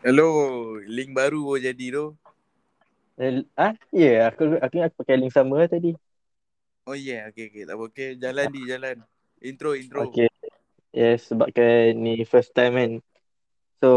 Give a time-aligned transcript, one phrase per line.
[0.00, 2.16] Hello, link baru baru jadi tu.
[3.20, 5.92] Eh, ah, ya, yeah, aku aku aku pakai link sama tadi.
[6.88, 7.68] Oh yeah, okay, okay.
[7.68, 8.08] Tak apa, okay.
[8.16, 8.96] Jalan di, jalan.
[9.44, 10.08] Intro, intro.
[10.08, 10.32] Okay.
[10.96, 12.92] Yes, sebabkan ni first time kan.
[13.84, 13.90] So,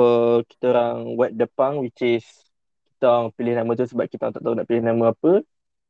[0.44, 2.28] kita orang wet Depang which is
[3.00, 5.32] kita orang pilih nama tu sebab kita orang tak tahu nak pilih nama apa.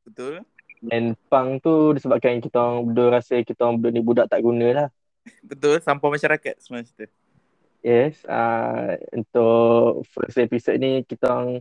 [0.06, 0.46] Betul?
[0.94, 4.68] And pang tu disebabkan kita orang berdua rasa kita orang berdua ni budak tak guna
[4.78, 4.88] lah.
[5.50, 7.10] Betul, sampah masyarakat semua cerita.
[7.84, 11.60] Yes, uh, untuk first episode ni kita orang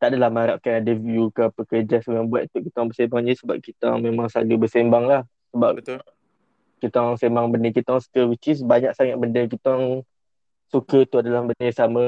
[0.00, 3.34] tak adalah mengharapkan ada view ke apa ke memang buat tu kita orang bersembang je
[3.36, 5.22] sebab kita orang memang selalu bersembang lah.
[5.52, 6.00] Sebab Betul.
[6.80, 10.00] kita orang sembang benda kita orang suka which is banyak sangat benda kita orang
[10.72, 12.04] suka tu adalah benda yang sama.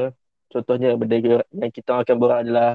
[0.49, 1.17] Contohnya benda
[1.53, 2.71] yang kita orang akan borak adalah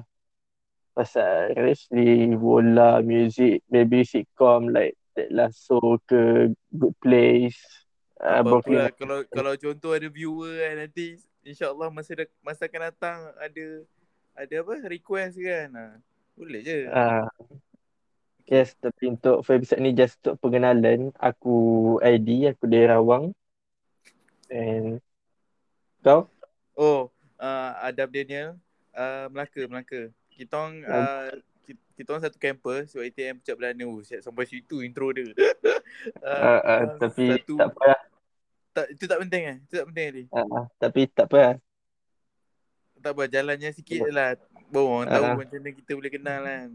[0.93, 7.84] pasal wrestling, bola, music, maybe sitcom like Ted Lasso ke Good Place
[8.15, 12.81] Apa Brooklyn pula kalau kalau contoh ada viewer kan nanti insya-Allah masa dah, masa akan
[12.89, 13.65] datang ada
[14.35, 15.69] ada apa request kan.
[15.75, 15.85] Ha.
[16.35, 16.79] Boleh je.
[16.91, 17.31] Ah,
[18.47, 21.55] yes, tapi untuk episode ni just untuk pengenalan, aku
[22.03, 23.31] ID, aku dari Rawang.
[24.51, 24.99] And
[26.03, 26.27] kau?
[26.75, 27.07] Oh,
[27.39, 28.59] uh, Adab Daniel,
[28.91, 30.11] uh, Melaka, Melaka.
[30.27, 31.31] Kita orang uh,
[31.65, 33.83] kita, kita orang satu kampus, UiTM Pucat Belana.
[33.89, 35.25] Oh, siap sampai situ intro dia.
[36.21, 38.01] Uh, uh, uh, tapi satu, tak apa lah.
[38.75, 39.57] Tak, itu tak penting eh?
[39.65, 40.23] Itu tak penting ni.
[40.29, 41.55] Uh, uh, tapi tak apa lah.
[43.01, 44.37] Tak apa, jalannya sikit je lah.
[44.69, 45.35] Baru orang tahu Ah.
[45.37, 46.69] macam mana kita boleh kenal kan.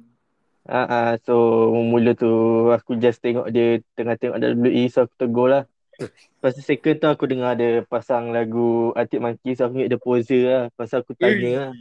[0.61, 1.35] Uh, uh, so
[1.81, 2.31] mula tu
[2.71, 5.65] aku just tengok dia tengah tengok WWE so aku tegur lah.
[6.09, 10.01] Lepas tu second tu aku dengar dia pasang lagu Arctic Monkey so aku ingat dia
[10.01, 10.63] poser lah.
[10.73, 11.73] Lepas aku tanya lah.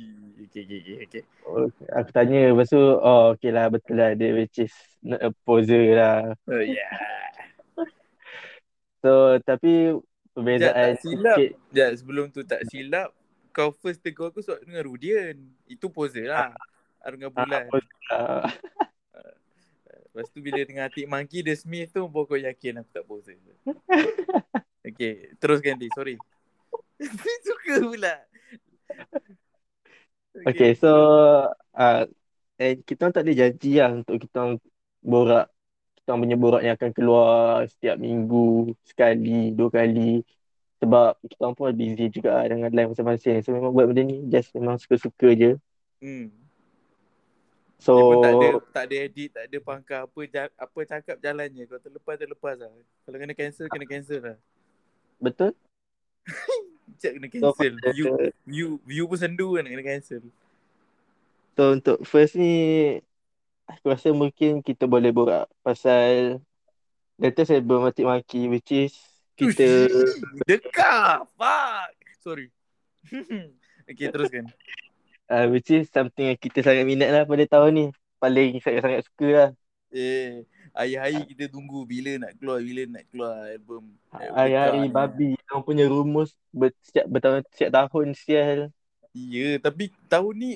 [0.49, 1.23] Okay, okay, okay, okay.
[1.45, 5.31] Oh, Aku tanya lepas tu oh okay lah betul lah dia which is not a
[5.47, 6.35] poser lah.
[6.49, 6.91] Oh, yeah.
[9.03, 9.95] So tapi
[10.35, 11.37] perbezaan tak silap.
[11.39, 13.09] sikit Sekejap, sebelum tu tak silap.
[13.55, 15.35] Kau first tegur aku sebab dengan Rudian.
[15.71, 16.51] Itu poser lah.
[16.51, 17.09] Ah.
[17.15, 17.71] Dengan bulan.
[18.11, 18.43] uh,
[20.09, 23.37] Lepas tu bila dengan Atik Monkey, The Smith tu baru kau yakin aku tak poser.
[24.89, 25.87] okay, teruskan di.
[25.93, 26.17] Sorry.
[27.45, 28.15] Suka pula.
[30.49, 30.89] Okay, so
[31.77, 32.03] uh,
[32.57, 34.55] eh, kita orang tak ada janji lah untuk kita orang
[35.05, 35.47] borak.
[36.01, 40.25] Kita punya borak yang akan keluar setiap minggu, sekali, dua kali.
[40.79, 43.45] Sebab kita orang pun busy juga dengan live masing-masing.
[43.45, 45.51] So memang buat benda ni just memang suka-suka je.
[46.01, 46.38] Hmm.
[47.79, 50.19] So, Dia pun tak ada tak ada edit, tak ada pangkal apa
[50.59, 51.63] apa cakap jalannya.
[51.63, 52.69] Kalau terlepas terlepas lah.
[53.07, 54.37] Kalau kena cancel kena cancel lah.
[55.23, 55.55] betul?
[56.99, 57.79] Cak kena So, cancel.
[57.79, 58.05] pada- View
[58.43, 60.27] view view pun sendu kan kena cancel.
[61.55, 62.99] So untuk first ni,
[63.63, 66.39] aku rasa mungkin kita boleh borak pasal
[67.15, 68.95] latest album Matik Maki which is
[69.39, 70.19] kita Ush,
[70.51, 71.27] Dekat.
[71.39, 71.95] Fuck.
[72.19, 72.51] Sorry.
[73.87, 74.51] okay, teruskan.
[75.29, 77.85] Uh, which is something yang kita sangat minat lah pada tahun ni.
[78.19, 79.49] Paling sangat-sangat suka lah.
[79.89, 80.43] Eh,
[80.75, 83.83] hari-hari kita tunggu bila nak keluar, bila nak keluar album.
[84.11, 84.93] Hari-hari dekat ni.
[84.93, 85.29] babi.
[85.49, 88.59] Orang punya rumus ber, setiap bertahun setiap tahun sial.
[89.15, 90.51] Ya, tapi tahun ni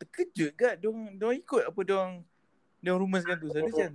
[0.00, 2.12] terkejut kan diorang, diorang ikut apa diorang
[2.80, 3.48] diorang rumuskan tu.
[3.50, 3.90] Saya macam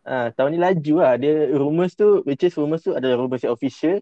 [0.00, 1.14] Ah, tahun ni laju lah.
[1.20, 4.00] Dia rumus tu, which is rumus tu adalah rumus yang official.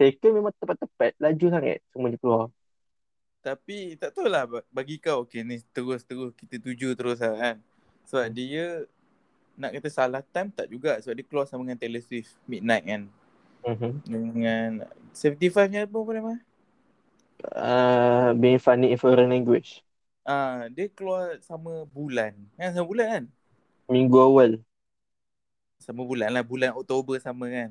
[0.00, 1.12] Second memang tepat-tepat.
[1.20, 2.44] Laju sangat semua dia keluar.
[3.46, 4.42] Tapi tak tahu lah
[4.74, 7.56] bagi kau okay ni terus-terus kita tuju terus lah kan.
[8.10, 8.82] Sebab dia
[9.54, 13.02] nak kata salah time tak juga sebab dia keluar sama dengan Taylor Swift Midnight kan.
[13.62, 13.92] Mm-hmm.
[14.02, 14.68] Dengan
[15.14, 16.34] 75 nya album apa nama?
[17.54, 19.86] Uh, being funny in foreign language.
[20.26, 22.34] Ah, dia keluar sama bulan.
[22.58, 23.24] Kan sama bulan kan?
[23.86, 24.58] Minggu awal.
[25.78, 27.70] Sama bulan lah, bulan Oktober sama kan.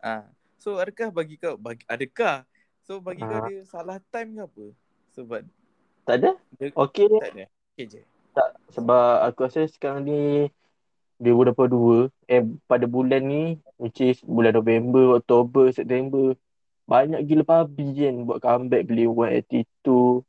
[0.00, 0.24] Ah.
[0.56, 2.48] So adakah bagi kau bagi, adakah
[2.86, 3.44] so bagi kau Ah.
[3.44, 4.64] dia salah time ke apa?
[5.12, 5.42] Sebab
[6.02, 6.30] Tak ada?
[6.54, 7.18] dia Okey je.
[7.18, 7.44] tak ada.
[7.68, 8.00] Okay je.
[8.32, 8.48] Tak.
[8.70, 10.46] Sebab aku rasa sekarang ni
[11.18, 16.36] 2022 eh pada bulan ni which is bulan November, Oktober, September
[16.84, 20.22] banyak gila babi kan buat comeback beli One Attitude,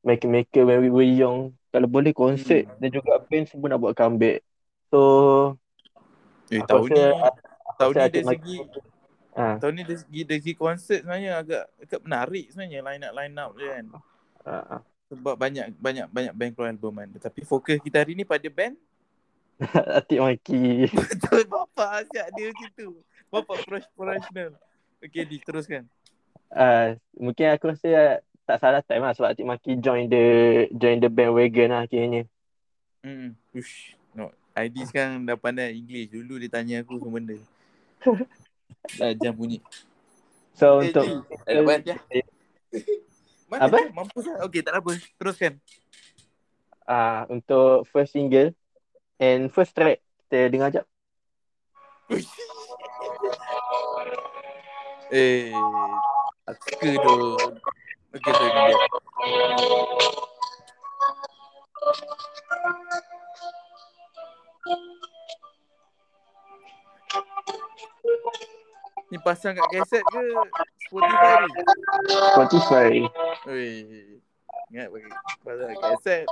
[0.00, 1.40] Maker Maker When We Were Young.
[1.68, 2.78] Kalau boleh konsert Hmm.
[2.78, 4.46] dan juga band semua nak buat comeback.
[4.88, 5.00] So
[6.46, 7.02] Eh, tahun ni
[7.74, 8.56] tahun ni dari segi
[9.34, 13.12] ha, tahun ni dari segi dari segi konsert sebenarnya agak agak menarik sebenarnya line up
[13.14, 13.86] line up dia kan.
[14.46, 14.78] ha, ha.
[15.12, 17.08] Sebab banyak banyak banyak band keluar album kan.
[17.20, 18.74] Tapi fokus kita hari ni pada band.
[20.00, 20.90] Atik Maki.
[21.14, 22.88] Betul bapak asyik dia macam tu.
[23.30, 24.50] Bapak fresh professional.
[24.98, 25.84] Okay, diteruskan.
[26.54, 30.24] Uh, mungkin aku rasa tak salah time lah sebab Atik Maki join the
[30.74, 32.26] join the bandwagon lah akhirnya.
[33.04, 33.36] Hmm.
[33.52, 33.94] Ush.
[34.16, 34.32] No.
[34.54, 36.14] ID sekarang dah pandai English.
[36.14, 37.36] Dulu dia tanya aku semua benda.
[39.00, 39.58] Dah jam bunyi.
[40.54, 41.14] So Eh, untuk Ji,
[41.44, 41.96] dah dapat ya?
[43.50, 43.76] Mana Apa?
[43.82, 43.90] je?
[43.90, 44.36] Mampus lah.
[44.46, 44.92] Okay, tak apa.
[45.18, 45.52] Teruskan.
[46.84, 48.52] Ah, untuk first single
[49.18, 50.84] and first track kita dengar jap.
[55.14, 55.54] eh,
[56.44, 57.16] aku tu.
[58.14, 58.78] Okay, sorry dengan dia.
[69.12, 70.22] Ni pasang kat kaset ke
[70.88, 71.50] Spotify ni?
[72.34, 72.92] Spotify.
[73.46, 73.70] Oi.
[74.72, 75.08] Ingat bagi
[75.44, 76.24] pasang kat kaset.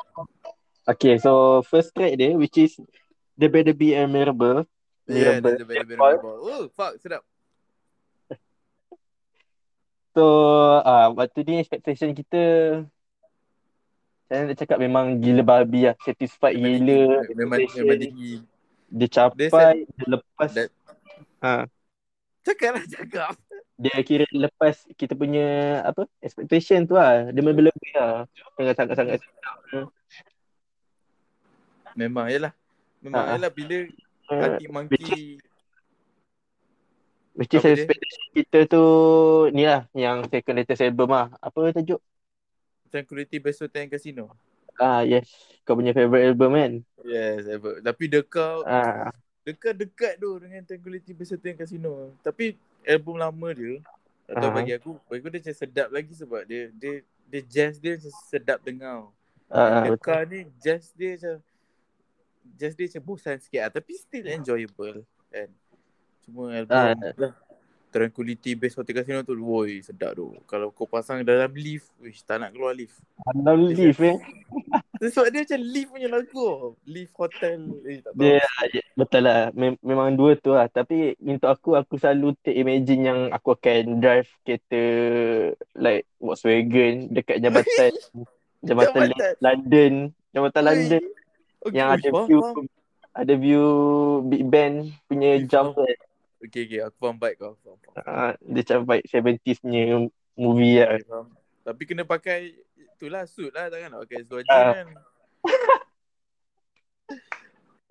[0.82, 2.74] Okay, so first track dia which is
[3.38, 4.66] The Better Be Admirable.
[5.06, 5.62] Yeah, Admirable.
[5.62, 6.38] a better, better, better.
[6.42, 7.22] Oh, fuck, sedap.
[10.12, 10.24] So,
[10.84, 12.42] ah waktu ni expectation kita
[14.28, 15.96] saya nak cakap memang gila babi lah.
[16.04, 17.00] Satisfied Memang gila.
[17.32, 18.32] Memang, memang tinggi.
[18.92, 20.50] Dia capai, Dia dia lepas.
[20.52, 20.72] That-
[21.42, 21.66] ha,
[22.42, 23.34] Cakap lah, cakap.
[23.78, 27.30] dia kira lepas kita punya apa expectation tu lah.
[27.30, 28.26] Dia lebih-lebih lah.
[28.58, 29.20] Sangat sangat-sangat.
[31.94, 32.52] Memang, yelah.
[32.98, 33.34] Memang, Ha.
[33.36, 33.78] yelah bila
[34.30, 35.42] Uh, Hati Monkey
[37.34, 38.84] which is expectation kita tu
[39.50, 41.26] ni lah yang second latest album lah.
[41.42, 41.98] Apa tajuk?
[42.88, 44.30] Tranquility Best Hotel Casino.
[44.78, 45.26] Ah yes,
[45.66, 46.72] kau punya favourite album kan?
[47.02, 47.82] Yes, ever.
[47.82, 49.10] Tapi Deka, Ah,
[49.42, 52.14] Deka dekat tu dengan Tranquility Best Hotel and Casino.
[52.22, 52.54] Tapi
[52.86, 53.82] album lama dia,
[54.30, 54.54] atau Aha.
[54.54, 56.94] bagi aku, bagi aku dia macam sedap lagi sebab dia, dia,
[57.26, 59.10] dia jazz dia macam sedap dengar.
[59.50, 59.98] ah, betul.
[59.98, 61.36] Deka ni jazz dia macam,
[62.54, 63.70] jazz dia macam bosan sikit lah.
[63.74, 65.02] Tapi still enjoyable.
[65.28, 65.48] Kan?
[66.22, 66.94] Cuma album Ah.
[67.18, 67.34] lah.
[67.92, 70.32] Tranquility Base Hotel Casino tu, woi sedap tu.
[70.48, 72.96] Kalau kau pasang dalam lift, wish tak nak keluar lift.
[73.36, 74.16] Dalam lift eh.
[75.02, 76.46] Sebab dia macam lift punya lagu.
[76.86, 77.58] Lift hotel.
[77.84, 78.22] Eh, tak tahu.
[78.22, 78.46] Ya,
[78.94, 79.40] betul lah.
[79.50, 80.66] Mem- memang dua tu lah.
[80.66, 84.82] Tapi untuk aku, aku selalu take imagine yang aku akan drive kereta
[85.74, 87.92] like Volkswagen dekat jambatan
[88.66, 89.32] jambatan Jambatan.
[89.42, 89.92] London.
[90.30, 90.68] Jambatan Oi.
[90.70, 91.04] London
[91.62, 92.66] Okay, yang wish, ada faham, view faham.
[93.12, 93.66] ada view
[94.26, 94.72] Big Ben
[95.06, 95.94] punya jump kan.
[96.42, 96.80] Okay, okay.
[96.82, 97.54] Aku faham baik kau.
[97.62, 97.94] Faham, faham.
[98.02, 99.82] Ah, dia macam vibe 70s punya
[100.34, 100.98] movie lah.
[100.98, 101.26] Okay, faham.
[101.62, 102.38] Tapi kena pakai
[102.74, 104.50] itulah suit lah takkan nak pakai seluar Ah.
[104.50, 104.88] jeans kan.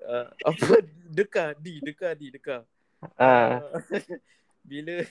[0.02, 0.76] Uh, apa
[1.08, 2.68] deka di deka di deka.
[3.18, 3.82] Ah, Uh,
[4.70, 5.02] bila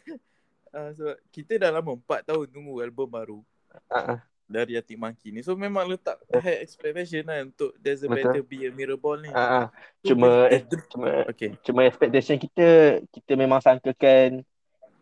[0.75, 3.41] uh, sebab kita dah lama 4 tahun tunggu album baru
[3.91, 4.19] ah, ah.
[4.51, 5.41] Dari Atik Monkey ni.
[5.41, 8.35] So memang letak high expectation lah untuk There's a Betul.
[8.35, 9.31] Better Be a Mirror ni.
[9.31, 9.67] ah, ah.
[10.03, 11.55] So, Cuma eh, cuma Okay.
[11.63, 12.67] cuma expectation kita
[13.09, 14.43] kita memang sangkakan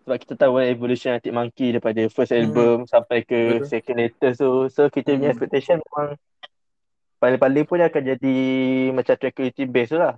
[0.04, 2.44] sebab kita tahu lah evolution Arctic Monkey daripada first Hmm.
[2.44, 3.68] album sampai ke Betul.
[3.68, 5.34] second latest tu so kita punya Hmm.
[5.34, 6.08] expectation memang
[7.18, 8.36] paling-paling pun akan jadi
[8.92, 10.14] macam tranquility base tu lah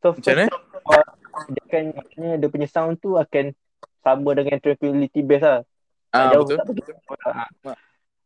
[0.00, 1.02] so Macam first mana?
[1.44, 3.52] dia akan maksudnya dia punya sound tu akan
[4.00, 5.60] sama dengan tranquility base lah
[6.10, 6.56] Ah, jauh betul.
[6.58, 6.90] tak begitu
[7.26, 7.50] Ah.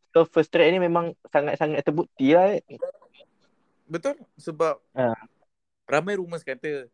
[0.09, 2.63] So first track ni memang sangat-sangat terbukti lah eh.
[3.85, 5.17] Betul sebab Ah.
[5.85, 6.85] ramai rumours kata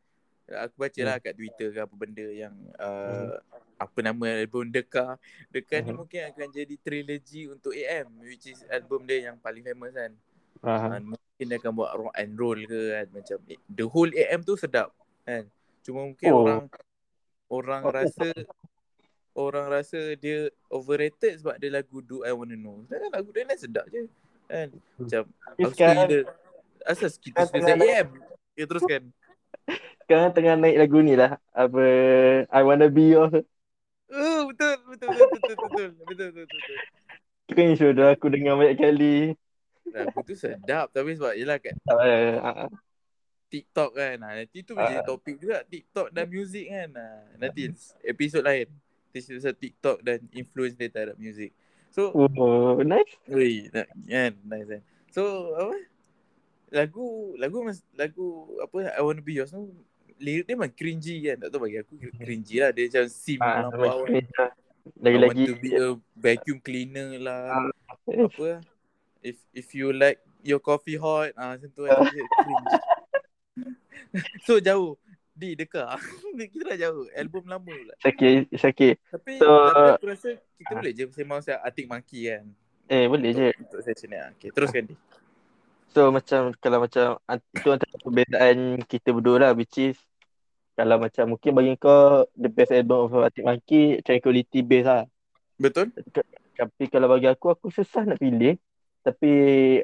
[0.47, 1.07] aku baca Hmm.
[1.07, 3.35] lah kat Twitter ke apa benda yang uh,
[3.75, 5.19] apa nama album Deka.
[5.49, 5.99] Deka ni Hmm.
[5.99, 10.11] mungkin akan jadi trilogy untuk AM which is album dia yang paling famous kan.
[10.61, 10.95] Ah.
[10.95, 14.55] Uh, mungkin dia akan buat rock and roll ke kan macam the whole AM tu
[14.55, 15.43] sedap kan.
[15.81, 16.41] Cuma mungkin Oh.
[16.41, 16.63] orang
[17.47, 17.91] orang Oh.
[17.91, 18.31] rasa
[19.35, 22.81] orang rasa dia overrated sebab dia lagu Do I Wanna Know.
[22.87, 24.07] Sedangkan lagu dia lain sedap je.
[24.47, 24.69] Kan.
[24.97, 26.19] Macam Tapi Aku gila.
[26.85, 28.07] Asal kita suka tengah ZAM.
[28.55, 29.03] Ya teruskan.
[30.05, 31.83] sekarang tengah naik lagu ni lah apa
[32.53, 33.33] I Wanna Be Yours
[34.05, 36.77] Oh, betul, betul, betul, betul, betul, betul, betul, betul, betul.
[37.57, 39.17] Kan sudah aku dengar banyak kali.
[39.89, 42.69] Lagu tu sedap tapi sebab yelah kat Uh, uh,
[43.49, 44.17] TikTok kan.
[44.21, 45.05] Ha, nanti tu menjadi Ah.
[45.09, 46.89] topik juga TikTok dan muzik kan.
[47.41, 47.73] Nanti
[48.05, 48.69] episod lain.
[49.15, 51.55] Kita pasal TikTok dan influence dia terhadap muzik.
[51.87, 53.15] So, oh, nice.
[53.71, 54.81] nak kan, nice kan.
[55.15, 55.23] So,
[55.55, 55.75] apa?
[56.75, 59.71] Lagu lagu mas, lagu apa I Wanna Be Yours tu
[60.19, 61.47] lirik dia memang cringy kan.
[61.47, 62.75] Tak tahu bagi aku cringy lah.
[62.75, 63.79] Dia macam sim Ah, macam kan.
[63.79, 63.87] lah.
[63.87, 64.23] I want
[65.01, 65.87] Lagi-lagi to be a
[66.19, 67.71] vacuum cleaner lah.
[67.71, 67.71] Ah.
[68.11, 68.59] Apa?
[69.23, 71.95] If if you like your coffee hot, ah macam tu kan.
[72.11, 72.27] Dia
[74.47, 74.99] so jauh.
[75.35, 75.99] Di dekat.
[76.51, 77.05] kita dah jauh.
[77.11, 77.93] Album lama pula.
[77.99, 78.95] sakit, sakit.
[79.11, 80.77] Tapi, So- tapi aku rasa kita Ah.
[80.79, 82.43] boleh je sembang pasal Atik Monkey kan.
[82.87, 83.47] Eh, boleh je.
[83.51, 84.17] Untuk, untuk session ni.
[84.17, 84.31] ah.
[84.31, 84.95] Okay, teruskan di.
[85.89, 89.95] So macam kalau macam an- itu antara perbezaan kita berdua lah which is
[90.73, 95.03] kalau macam mungkin bagi kau the best album of Arctic Monkey Tranquility Base lah.
[95.55, 95.95] Betul?
[96.53, 98.55] Tapi kalau bagi aku aku susah nak pilih.
[99.01, 99.31] Tapi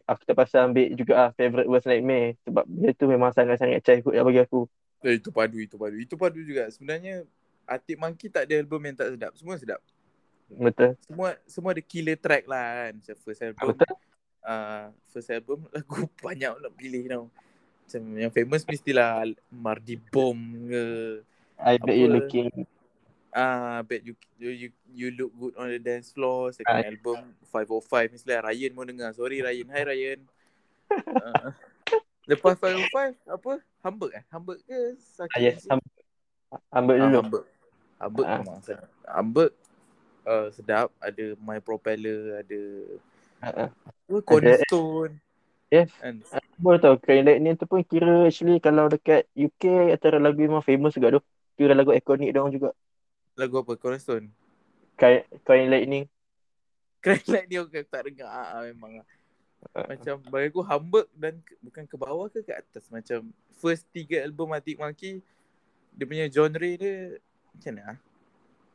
[0.01, 4.25] aku terpaksa ambil juga ah favorite worst nightmare sebab dia tu memang sangat-sangat childhood lah
[4.25, 4.65] bagi aku.
[5.01, 5.97] Eh, itu padu, itu padu.
[5.97, 6.69] Itu padu juga.
[6.69, 7.25] Sebenarnya
[7.65, 9.33] Atik Monkey tak ada album yang tak sedap.
[9.33, 9.81] Semua sedap.
[10.51, 10.99] Betul.
[11.07, 12.91] Semua semua ada killer track lah kan.
[13.01, 13.73] Macam first album.
[13.73, 13.95] Betul.
[14.41, 17.25] Uh, first album lagu banyak nak pilih tau.
[17.87, 20.37] Macam yang famous mestilah Mardi Bom
[20.69, 20.83] ke.
[21.61, 22.49] I bet you looking
[23.31, 26.51] Ah, uh, bet you, you you you look good on the dance floor.
[26.51, 26.83] Second Ah.
[26.83, 29.15] album 505 mestilah Ryan mau dengar.
[29.15, 29.67] Sorry Ryan.
[29.71, 30.19] Hi Ryan.
[30.91, 31.49] uh,
[32.25, 33.51] lepas 505 apa?
[33.81, 34.23] Hamburg eh?
[34.29, 34.79] Hamburg ke?
[34.99, 35.69] Sakit ah, yes, Hati?
[35.71, 35.91] Ham-
[36.69, 37.17] Hamburg Ah, dulu.
[37.17, 37.45] Hamburg.
[37.97, 38.37] Hamburg Ah.
[38.39, 38.87] memang sedap.
[39.05, 39.51] Hamburg
[40.23, 40.87] uh, sedap.
[40.97, 42.61] Ada My Propeller, ada
[43.41, 43.69] Ah, ah.
[43.73, 45.17] apa, Cornerstone.
[45.71, 45.89] Yes.
[45.97, 46.21] Kan?
[46.59, 50.93] Boleh tau, Crying Lightning tu pun kira actually kalau dekat UK antara lagu memang famous
[50.93, 51.21] juga tu.
[51.55, 52.69] Kira lagu ikonik dia orang juga.
[53.33, 53.73] Lagu apa?
[53.79, 54.29] Cornerstone.
[55.41, 56.05] Crying Lightning.
[57.25, 58.29] Like dia orang tak dengar.
[58.29, 59.01] Ah, ah, memang.
[59.71, 59.85] Ah.
[59.87, 62.87] Macam bagi aku Hamburg dan ke, bukan ke bawah ke ke atas.
[62.87, 65.21] Macam first tiga album Arctic Monkey,
[65.93, 67.19] dia punya genre dia
[67.51, 67.83] macam mana?
[67.87, 67.97] ah?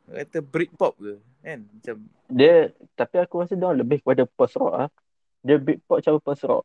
[0.07, 1.13] Kata Britpop ke?
[1.43, 1.59] Kan?
[1.67, 1.95] Macam
[2.27, 4.89] Dia, tapi aku rasa dia lebih kepada post rock ah.
[5.43, 6.63] Dia Britpop cara post rock.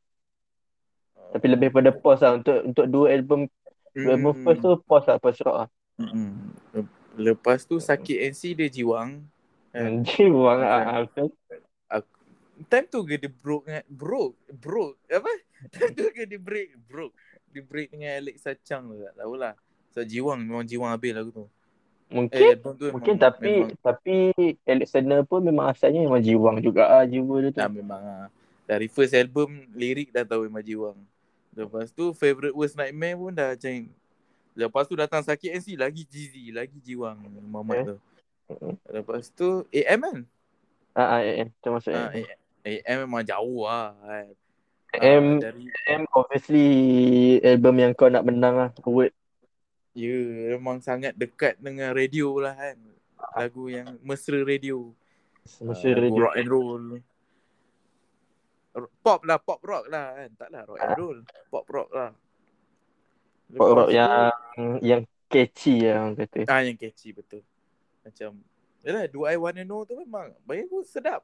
[1.33, 2.37] Tapi lebih pada post lah.
[2.37, 3.49] Untuk untuk dua album,
[3.97, 4.45] dua album Hmm.
[4.45, 5.69] first tu post lah, post rock lah.
[5.97, 6.52] Mm-mm.
[7.17, 9.25] Lepas tu Sakit NC dia jiwang.
[9.73, 11.29] Hmm, Jiwang Macam- ah, ah, betul.
[12.69, 15.33] Time tu ke dia broke dengan broke broke apa?
[15.75, 17.17] Time tu ke dia break broke.
[17.53, 19.55] Dia break dengan Alexa Chung tu tak tahulah.
[19.93, 21.47] So jiwang memang jiwang habis lagu tu.
[22.13, 24.17] Mungkin, Eh tu mungkin memang, tapi memang, tapi
[24.69, 27.61] Alexander pun memang asalnya memang jiwang juga ah jiwa dia tu.
[27.61, 28.29] dah memang ah.
[28.69, 30.99] Dari first album lirik dah tahu memang jiwang.
[31.57, 33.89] Lepas tu favorite worst nightmare pun dah macam
[34.53, 37.87] Lepas tu datang sakit NC lagi Jeezy, lagi jiwang Muhammad Eh.
[37.89, 37.97] tu.
[38.93, 40.19] Lepas tu AM kan?
[40.93, 41.49] Ah, ah, eh, eh.
[41.65, 42.13] Termasuk Ah,
[42.64, 42.81] eh.
[42.81, 44.26] AM memang jauh lah kan.
[44.92, 46.66] AM, Ah, dari AM obviously
[47.40, 49.12] album yang kau nak menang lah award.
[49.92, 50.16] Ya,
[50.52, 52.76] memang sangat dekat dengan radio lah kan.
[53.35, 54.92] Lagu yang mesra radio.
[55.61, 56.21] Ah, lagu radio.
[56.21, 56.85] rock and roll.
[59.00, 60.31] Pop lah, pop rock lah kan.
[60.33, 60.97] Tak lah rock and Ah.
[60.97, 61.19] roll.
[61.49, 62.11] Pop rock lah.
[63.52, 64.11] Pop rock tu- yang
[64.81, 66.40] yang catchy lah orang kata.
[66.49, 67.45] Ah, yang catchy betul.
[68.00, 68.40] Macam,
[68.81, 71.21] yalah, Do I Wanna Know tu memang, bagi aku sedap.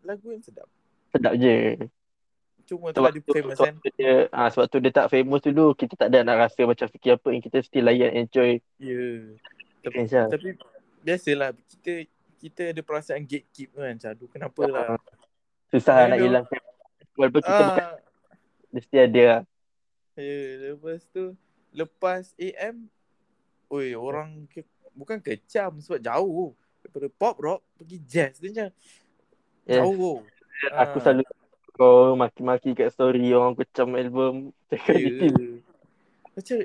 [0.00, 0.68] Lagu yang sedap.
[1.10, 1.56] Sedap je.
[2.64, 3.74] Cuma tu Sebab dia tu, famous sebab kan.
[3.76, 5.74] tu dia, ah, sebab tu dia tak famous dulu.
[5.74, 8.62] Kita tak ada nak rasa macam fikir apa yang kita still layan enjoy.
[8.76, 9.34] Ya.
[9.80, 10.28] Tapi, Fans lah.
[10.28, 10.48] tapi
[11.00, 11.92] biasalah, kita
[12.38, 13.92] kita ada perasaan gatekeep kan.
[13.92, 14.86] Macam, aduh kenapa lah.
[15.68, 16.44] Susah Tapi nak tu- hilang.
[17.12, 17.96] Walaupun kita bukan, Ah,
[18.70, 19.40] dia still ada lah.
[20.14, 20.36] Ya,
[20.68, 21.24] lepas tu
[21.70, 22.86] lepas AM,
[23.68, 24.62] oi orang ke,
[24.92, 28.68] bukan kecam sebab jauh daripada pop rock pergi jazz dia macam
[29.64, 29.76] Yes.
[29.76, 30.18] jauh.
[30.70, 31.22] Aku Ah, selalu
[31.72, 34.52] kau maki-maki kat story orang kecam album.
[34.68, 35.08] Cakap ya.
[35.26, 35.64] gitu.
[36.30, 36.56] Macam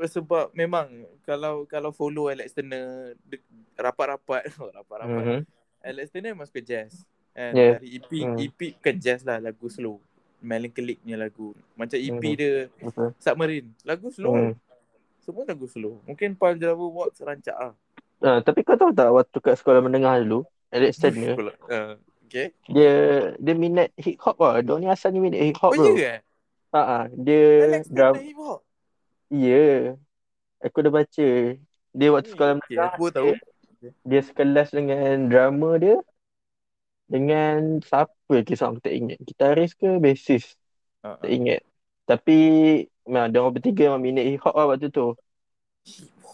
[0.00, 0.86] sebab memang
[1.22, 3.44] kalau kalau follow Alex Turner de-
[3.76, 4.42] rapat-rapat
[4.76, 5.40] rapat-rapat Mhm.
[5.80, 7.04] Alex Turner memang suka jazz.
[7.30, 7.52] Kan?
[7.52, 7.76] Yeah.
[7.78, 8.36] Dari EP Hmm.
[8.36, 10.00] EP bukan jazz lah lagu slow.
[10.40, 11.52] Melancholic punya lagu.
[11.74, 12.34] Macam EP Mhm.
[12.34, 13.12] dia Betul.
[13.18, 13.68] Submarine.
[13.84, 14.32] Lagu slow.
[14.32, 14.52] Hmm.
[15.20, 16.00] Semua lagu slow.
[16.02, 17.74] Mungkin Paul Java Watts rancak lah.
[18.18, 21.34] Ah, tapi kau tahu tak waktu kat sekolah menengah dulu, Alex Turner,
[21.66, 22.54] Uh, okay.
[22.70, 22.94] dia
[23.42, 24.62] dia minat hip hop lah.
[24.62, 25.94] Dia ni asalnya minat hip hop Oh, bro.
[25.94, 26.14] ya ke?
[26.70, 28.14] Ha ah, dia Alex drum.
[28.14, 28.60] Turner hip hop.
[29.30, 29.68] Ya.
[30.62, 31.28] Aku dah baca.
[31.90, 33.30] Dia waktu Ni, sekolah okay, menengah aku tahu.
[33.82, 35.96] dia, dia sekelas dengan drama dia
[37.10, 38.14] dengan siapa
[38.54, 39.18] seorang aku tak ingat.
[39.26, 40.54] Gitaris ke bassist
[41.00, 41.60] Uh, tak ingat.
[42.04, 42.38] Tapi
[43.08, 45.16] memang dia orang bertiga memang minat hip hop lah waktu tu.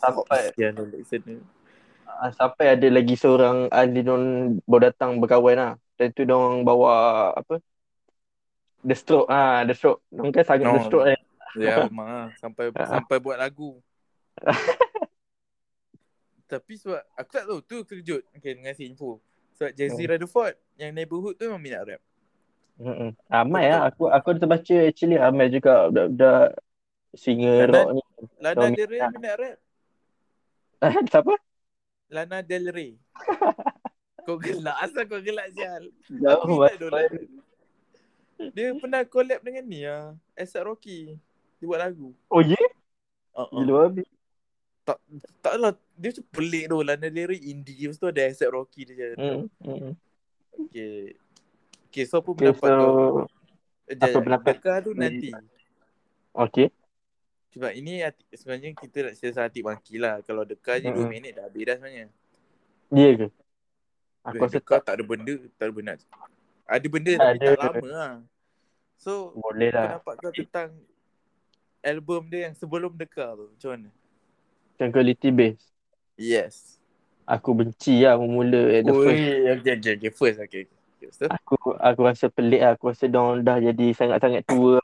[0.02, 1.38] Sampai- Kesian Alex Turner.
[2.16, 4.22] Ah, sampai ada lagi seorang ahli non
[4.64, 5.72] baru datang berkawan lah.
[5.96, 6.92] Dan tu dia orang bawa
[7.32, 7.60] apa?
[8.80, 9.28] The Stroke.
[9.28, 10.00] Ah, The Stroke.
[10.08, 10.84] Dia kan sangat The No.
[10.84, 11.20] Stroke kan.
[11.56, 12.26] Ya memang lah.
[12.36, 12.88] Sampai Ah.
[12.88, 13.80] sampai buat lagu.
[16.46, 19.18] Tapi sebab aku tak tahu tu terkejut okay, dengan si info.
[19.58, 20.10] Sebab Jazzy Hmm.
[20.14, 22.00] Rutherford yang neighborhood tu memang minat rap.
[22.76, 23.16] Mm-mm.
[23.26, 23.88] Ramai lah.
[23.88, 26.60] Aku aku ada baca actually ramai juga budak-budak
[27.16, 28.02] singer Lana- rock ni.
[28.76, 29.56] Del Rey minat rap.
[31.10, 31.34] Siapa?
[32.10, 32.98] Lana Del Rey.
[34.26, 35.86] kau gelak asal kau gelak sial.
[36.10, 36.98] Jauh dulu.
[38.52, 41.16] Dia pernah collab dengan ni ah, Asap Rocky.
[41.56, 42.12] Dia buat lagu.
[42.28, 42.52] Oh ya?
[42.52, 42.68] Yeah?
[43.36, 43.60] Uh-uh.
[43.64, 44.04] Gila babi.
[45.42, 46.78] Tak lah, dia macam pelik tu.
[46.82, 47.86] Lana Del Rey indie.
[47.86, 49.14] Lepas tu ada Asap Rocky dia.
[49.16, 49.48] Hmm.
[49.62, 49.92] hmm.
[50.56, 51.16] Okay.
[51.88, 53.24] Okay, so apa Okay, pendapat kau?
[53.24, 53.36] so
[53.86, 54.52] Eh, apa pendapat?
[54.58, 55.30] Dekar tu nanti.
[56.34, 56.66] okay.
[57.56, 60.20] Sebab ini hati- sebenarnya kita nak siasat hati maki lah.
[60.28, 61.08] Kalau dekar je 2 Mm-mm.
[61.08, 62.06] minit dah habis dah sebenarnya.
[62.92, 63.28] Dia ke?
[64.28, 65.34] Aku rasa tak tak ada benda.
[65.56, 65.92] Tak ada benda.
[66.68, 67.46] Ada benda tapi Ada.
[67.48, 68.12] tak lama lah.
[69.00, 69.96] So, boleh lah.
[69.96, 70.68] pendapat kau tentang
[71.80, 73.48] album dia yang sebelum dekar tu.
[73.48, 73.88] Macam mana?
[74.76, 75.64] Tranquility base.
[76.20, 76.76] Yes.
[77.26, 79.10] aku benci lah mula at the first.
[79.10, 80.62] okay, okay, okay, first, okay.
[80.68, 81.08] okay.
[81.10, 81.26] Tu?
[81.26, 82.76] Aku aku rasa pelik lah.
[82.76, 84.78] Aku rasa diorang dah jadi sangat-sangat tua.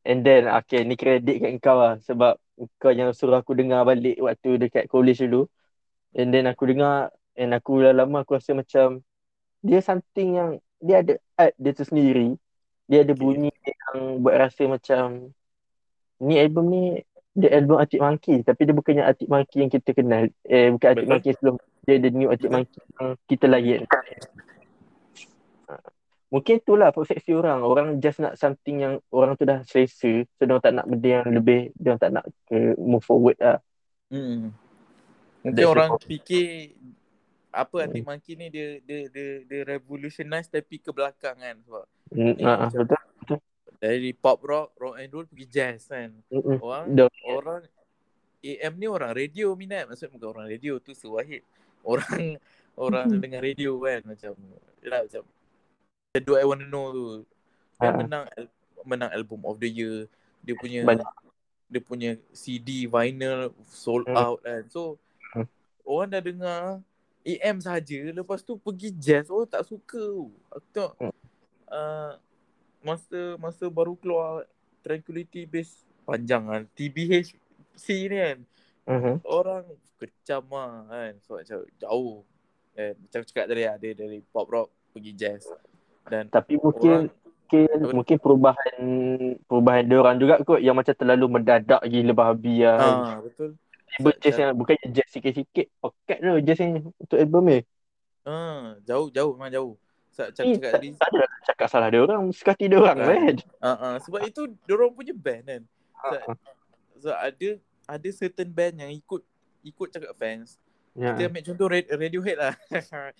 [0.00, 2.00] And then, okay, ni kredit kat kau lah.
[2.00, 2.40] Sebab
[2.80, 5.44] kau yang suruh aku dengar balik waktu dekat college dulu.
[6.16, 9.04] And then aku dengar, and aku dah lama aku rasa macam,
[9.60, 12.40] dia something yang, dia ada art dia tu sendiri.
[12.90, 15.30] Dia ada bunyi yang buat rasa macam,
[16.18, 16.84] ni album ni,
[17.36, 18.42] dia album Arctic Monkey.
[18.42, 20.26] Tapi dia bukannya Arctic Monkey yang kita kenal.
[20.48, 21.08] Eh, bukan Betul.
[21.08, 21.56] Monkey sebelum.
[21.86, 22.50] Dia ada new Betul.
[22.50, 23.80] Monkey yang kita layan.
[26.30, 27.60] Mungkin itulah persepsi orang.
[27.60, 30.22] Orang just nak something yang orang tu dah selesa.
[30.30, 31.74] So, dia tak nak benda yang lebih.
[31.74, 33.58] Dia tak nak ke move forward lah.
[34.06, 34.54] Hmm.
[35.40, 36.06] Mungkin That's the orang problem.
[36.06, 36.46] fikir
[37.50, 37.82] apa Hmm.
[37.82, 42.42] Arctic Monkey ni dia dia dia dia revolutionize tapi ke belakang kan sebab Mm, Eh,
[42.42, 42.90] ah, ah, macam-
[43.22, 43.38] betul.
[43.78, 46.10] dari pop rock, rock and roll pergi jazz kan.
[46.26, 46.58] Mm-mm.
[46.58, 47.62] Orang Dia, orang
[48.40, 49.86] AM ni orang radio minat.
[49.86, 51.46] Maksud bukan orang radio tu sewahid.
[51.80, 52.34] Orang
[52.76, 53.18] orang Hmm.
[53.18, 54.34] dengar radio kan macam
[54.80, 55.22] yalah macam
[56.10, 57.04] Do I Wanna Know tu.
[57.78, 57.94] Dia Ah.
[57.94, 58.24] menang
[58.82, 60.10] menang album of the year.
[60.42, 61.06] Dia punya Banyak.
[61.70, 64.18] dia punya CD vinyl sold Hmm.
[64.18, 64.66] out kan.
[64.66, 64.98] So
[65.30, 65.46] Hmm.
[65.86, 66.60] orang dah dengar
[67.22, 70.02] AM saja lepas tu pergi jazz orang tak suka.
[70.50, 71.14] Aku tengok Hmm.
[71.70, 72.12] uh,
[72.82, 74.50] masa masa baru keluar
[74.82, 77.38] Tranquility Base panjang kan TBH
[77.76, 78.38] C ni kan
[78.88, 79.16] uh-huh.
[79.22, 79.62] orang
[79.94, 82.24] kecam lah kan so macam jauh
[82.72, 85.44] kan macam cakap tadi lah dia dari pop rock pergi jazz
[86.10, 87.92] dan Tapi mungkin mungkin, Apa?
[87.94, 88.76] mungkin perubahan
[89.46, 92.78] perubahan dia orang juga kot yang macam terlalu mendadak gila babi lah.
[92.78, 93.54] ah betul
[93.90, 95.66] Tiba jazz yang bukan jazz sikit-sikit.
[95.78, 97.58] Pocket tu jazz yang untuk album ni.
[98.22, 99.72] ah jauh jauh memang jauh
[100.10, 102.22] so, macam Eh, cakap tadi tak ada nak cakap salah dia orang.
[102.30, 103.34] Suka hati dia orang kan.
[103.58, 105.62] ah ah sebab itu orang punya band kan
[105.96, 106.34] so, Ah,
[106.98, 107.48] so ada
[107.86, 109.22] ada certain band yang ikut
[109.62, 110.58] ikut cakap fans
[110.98, 111.14] Ya.
[111.14, 112.54] Kita ambil contoh Rad- Radiohead lah.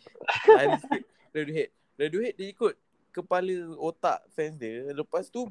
[1.34, 1.70] Radiohead.
[2.00, 2.72] Radiohead dia ikut
[3.12, 4.88] kepala otak fans dia.
[4.96, 5.44] Lepas tu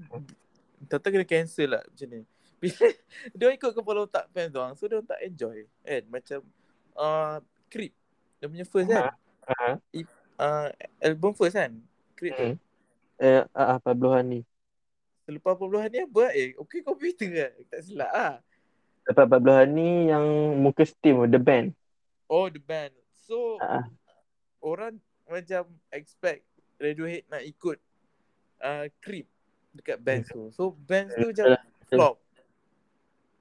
[0.89, 2.21] Tata kena cancel lah macam ni.
[2.63, 2.85] Bila
[3.35, 4.73] dia ikut kepala otak fans doang.
[4.73, 5.69] So dia tak enjoy.
[5.85, 6.03] Kan?
[6.09, 6.39] Macam
[6.97, 7.37] uh,
[7.69, 7.93] Creep.
[8.41, 9.13] Dia punya first kan.
[9.45, 9.77] Ah,
[10.39, 10.71] Uh,
[11.03, 11.75] album first kan.
[12.15, 12.55] Creep tu.
[12.55, 12.57] hmm.
[13.19, 14.47] Eh, ah, ah, Pablo Hani.
[15.27, 16.31] Selepas pembuluhan ni apa?
[16.31, 17.51] Eh, okay komputer kan?
[17.67, 18.33] Tak silap lah.
[19.03, 20.25] Lepas Pablo Hani yang
[20.63, 21.75] muka Steam The Band.
[22.31, 22.95] Oh, the band.
[23.27, 23.91] So, Ah,
[24.63, 25.63] orang macam
[25.93, 26.41] expect
[26.79, 27.77] Radiohead nak ikut
[28.63, 29.27] uh, Creep
[29.75, 30.49] dekat bands tu.
[30.51, 31.45] So bands tu macam
[31.89, 32.15] flop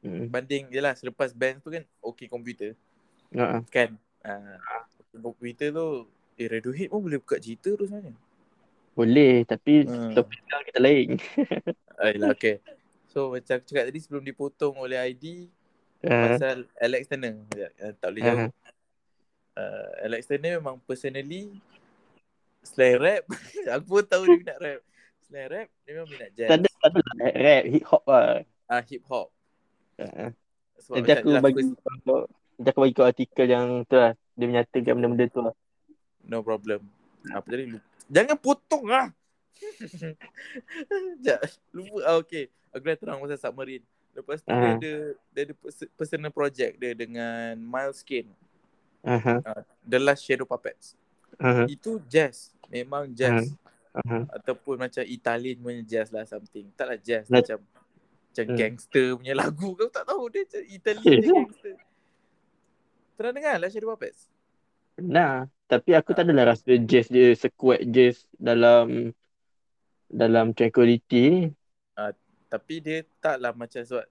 [0.04, 0.28] hmm.
[0.28, 2.76] banding jelah selepas bands tu kan OK komputer
[3.36, 3.62] Ah, ah.
[3.68, 3.92] kan.
[4.24, 4.56] Uh,
[5.00, 8.14] OK komputer tu eh Radiohead pun boleh buka cerita tu sebenarnya.
[8.94, 10.14] Boleh tapi Hmm.
[10.14, 11.08] topik sekarang kita lain.
[12.02, 12.62] Ayolah okay.
[13.08, 15.50] So macam aku cakap tadi sebelum dipotong oleh ID
[16.06, 17.34] Ah, pasal Alex Turner.
[17.82, 18.50] Uh, tak boleh ah, jauh.
[19.58, 21.50] Uh, Alex Turner memang personally
[22.68, 23.22] selain rap
[23.74, 24.80] aku pun tahu dia minat rap.
[25.22, 26.48] Selain rap dia memang minat jazz.
[26.48, 27.14] Tak ada, tak ada lah.
[27.34, 28.26] rap, hip hop lah.
[28.66, 29.28] Ah hip hop.
[30.78, 32.18] Sebab Nanti aku bagi kau,
[32.54, 34.12] nanti aku bagi kau artikel yang tu lah.
[34.32, 35.54] Dia menyatakan benda-benda tu lah.
[36.22, 36.86] No problem.
[37.26, 37.80] Apa lupa.
[38.06, 39.10] Jangan potong lah.
[40.88, 41.40] Sekejap.
[41.72, 41.98] Lupa.
[42.04, 42.46] Ah, okay.
[42.70, 43.84] Aku dah terang pasal submarine.
[44.12, 44.74] Lepas tu dia Ah.
[44.74, 44.92] ada
[45.30, 48.30] dia ada pers- personal project dia dengan Miles Kane.
[49.00, 50.98] Aha, Uh, The Last Shadow Puppets.
[51.38, 52.50] aha, Itu jazz.
[52.68, 53.50] Memang jazz.
[53.92, 54.28] aha.
[54.30, 56.68] Ataupun macam Italian punya jazz lah something.
[56.76, 57.26] Taklah jazz.
[57.26, 57.58] Like- macam
[58.28, 58.56] macam Hmm.
[58.56, 59.68] gangster punya lagu.
[59.74, 61.26] Kau tak tahu dia macam Italian Eh.
[61.26, 61.74] gangster.
[63.18, 64.20] Pernah dengar Last Shadow Puppets?
[64.98, 69.10] Nah, tapi aku tak adalah rasa jazz dia sekuat jazz dalam
[70.06, 71.42] dalam tranquility ni.
[72.48, 74.06] Tapi dia taklah macam sebab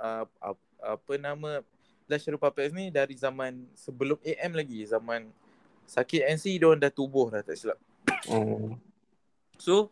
[0.00, 1.60] uh, apa, apa nama
[2.08, 4.80] Shadow Puppets ni dari zaman sebelum AM lagi.
[4.86, 5.28] Zaman
[5.90, 7.78] Sakit NC dia dah tubuh dah tak silap.
[8.30, 8.78] Oh.
[9.58, 9.90] So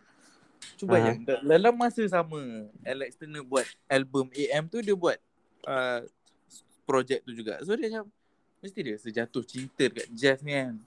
[0.79, 2.39] cuba bayang da- dalam masa sama
[2.87, 5.19] Alex Turner buat album AM tu dia buat
[5.67, 6.07] uh,
[6.87, 7.59] projek tu juga.
[7.67, 8.07] So dia macam
[8.63, 10.79] mesti dia sejatuh cinta dekat jazz ni kan.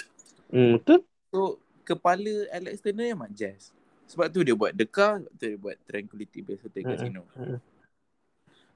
[0.48, 1.04] Hmm, betul?
[1.28, 3.76] So kepala Alex Turner memang jazz.
[4.08, 6.84] Sebab tu dia buat The Car, sebab tu dia buat Tranquility Base Hotel.
[6.88, 7.28] Casino.
[7.36, 7.60] Mm-mm.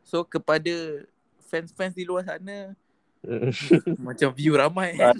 [0.03, 1.03] So kepada
[1.47, 2.75] fans-fans di luar sana.
[4.07, 5.15] macam view ramai kan.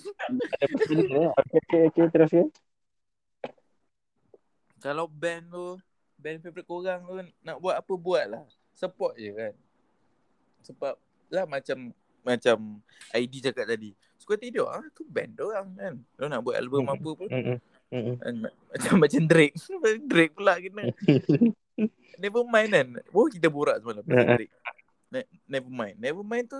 [0.86, 2.46] okay, okay, okay, terus ya.
[4.82, 5.66] Kalau band tu
[6.22, 8.44] band favourite korang tu nak buat apa buat lah.
[8.78, 9.54] Support je kan.
[10.66, 10.94] Sebab
[11.34, 11.90] lah macam
[12.22, 12.58] macam
[13.14, 13.94] ID cakap tadi.
[14.18, 15.94] Suka tidur ah tu band orang kan.
[15.98, 17.30] Dia nak buat album apa pun.
[18.76, 19.56] Macam macam Drake.
[20.10, 20.90] Drake pula kena.
[22.20, 22.88] Never mind kan.
[23.14, 24.36] Oh kita borak semalam pasal.
[24.36, 24.54] Drake.
[25.14, 25.96] Ne- never mind.
[26.02, 26.60] Never mind tu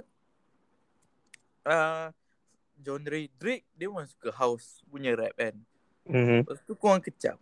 [1.66, 2.14] uh,
[2.80, 5.56] genre Drake dia memang suka house punya rap kan.
[6.06, 6.46] Mhm.
[6.46, 7.38] Lepas tu korang kecam.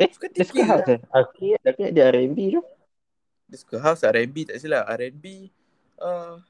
[0.00, 1.00] Eh, Suka dia suka house eh?
[1.12, 2.62] Aku ingat dia R&B tu.
[3.44, 4.88] Dia suka house R&B tak silap.
[4.88, 5.52] R&B
[6.00, 6.40] uh,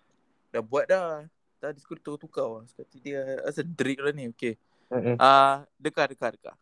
[0.55, 1.27] dah buat dah.
[1.59, 2.65] Tadi suka tukar-tukar lah.
[2.71, 4.31] Sekali dia rasa Drake lah ni.
[4.31, 4.55] Okay.
[4.95, 5.19] Mhm.
[5.19, 6.55] Ah, uh, dekar, dekar, dekar.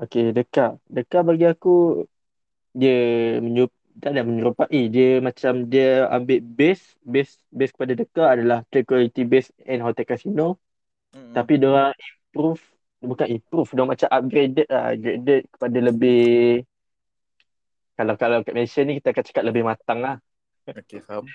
[0.00, 0.80] Okay, Deka.
[0.88, 2.08] Deka bagi aku
[2.72, 8.62] dia menyerup tak ada menyerupai dia macam dia ambil base base base kepada Deka adalah
[8.70, 10.56] Tranquility Base and Hotel Casino
[11.10, 11.34] Mm-mm.
[11.34, 12.62] tapi dia orang improve
[13.02, 16.22] bukan improve dia macam upgraded lah upgraded kepada lebih
[17.96, 20.16] kalau kalau kat Malaysia ni kita akan cakap lebih matang lah
[20.70, 21.26] Okay, faham.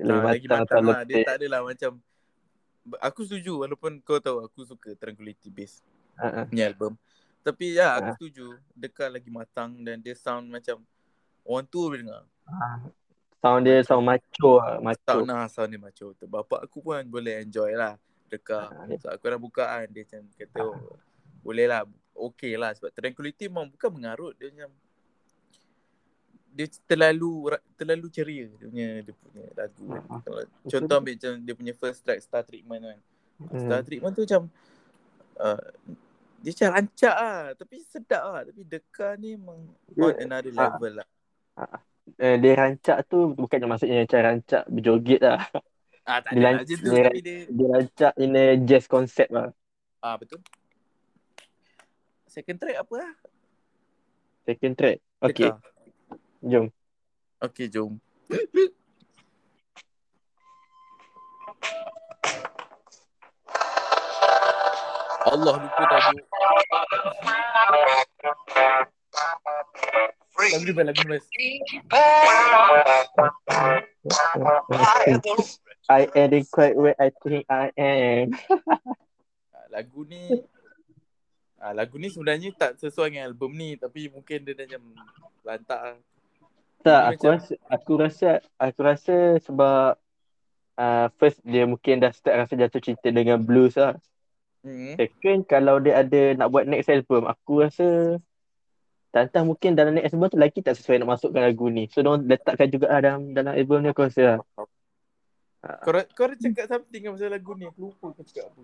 [0.00, 0.98] lebih Ah, lagi matang matang lah.
[1.04, 1.92] Dia tak adalah macam
[3.04, 5.84] Aku setuju walaupun kau tahu aku suka Tranquility Base
[6.16, 6.96] uh, uh, ni album.
[7.44, 8.14] Tapi ya aku Ah.
[8.16, 8.56] setuju.
[8.72, 10.80] Dekar lagi matang dan dia sound macam
[11.48, 12.22] orang tua boleh dengar.
[13.40, 15.80] sound dia sound macho lah macho Sound nah sound dia
[16.12, 16.26] tu.
[16.28, 17.96] Bapak aku pun boleh enjoy lah
[18.28, 18.68] Dekar.
[18.68, 20.76] Ah, dia- So aku dah buka kan dia macam kata oh,
[21.40, 21.82] boleh lah
[22.12, 24.70] okay lah sebab Tranquility memang bukan mengarut dia macam
[26.48, 29.84] dia terlalu terlalu ceria dia punya dia punya lagu.
[30.10, 32.98] Ah, Kalau contoh ambil macam dia punya first track Star Treatment kan.
[33.38, 33.60] Hmm.
[33.62, 34.42] Star Treatment tu macam
[35.38, 35.62] uh,
[36.42, 39.62] dia macam rancak lah tapi sedap lah tapi Dekar ni memang
[39.94, 40.58] Dia- on another ah.
[40.74, 41.08] level lah.
[42.16, 45.44] Eh, dia rancak tu bukannya maksudnya macam rancak berjoget lah
[46.02, 49.28] Ah tak Dia ada lan- lah dia- tapi dia dia rancak in a jazz concept
[49.28, 49.52] lah
[50.00, 50.40] ah betul.
[52.24, 53.12] Second track apa lah?
[54.42, 55.60] second track okay Dekar.
[56.40, 56.66] jom
[57.38, 58.00] Okay jom.
[65.28, 66.24] Allah lupa tajuk.
[70.38, 71.26] Lagu ni best, lagu ni best.
[75.88, 78.36] I ain't quite where I think I am.
[79.50, 80.22] Ah, Lagu ni
[81.58, 84.82] ah, lagu ni sebenarnya tak sesuai dengan album ni tapi mungkin dia dah macam
[85.42, 85.96] lantak lah.
[86.86, 89.98] Tak, aku macam- rasa, aku rasa, aku rasa sebab
[90.78, 93.98] uh, first dia mungkin dah start rasa jatuh cinta dengan blues lah.
[94.62, 94.94] Hmm.
[94.94, 98.18] Second, kalau dia ada nak buat next album, aku rasa
[99.08, 101.88] tantang mungkin dalam next album tu lagi tak sesuai nak masukkan lagu ni.
[101.88, 104.38] So, diorang letakkan juga lah dalam, dalam album ni aku rasa lah.
[105.82, 108.62] Kau kau ada cakap something kan pasal lagu ni aku lupa kau cakap apa.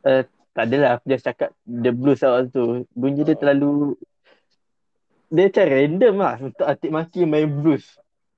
[0.00, 2.84] Uh, tak adalah, aku just cakap the blues awal tu.
[2.92, 3.40] Bunyi dia Oh.
[3.40, 3.72] terlalu,
[5.28, 7.86] dia macam random lah untuk Atik Maki main blues.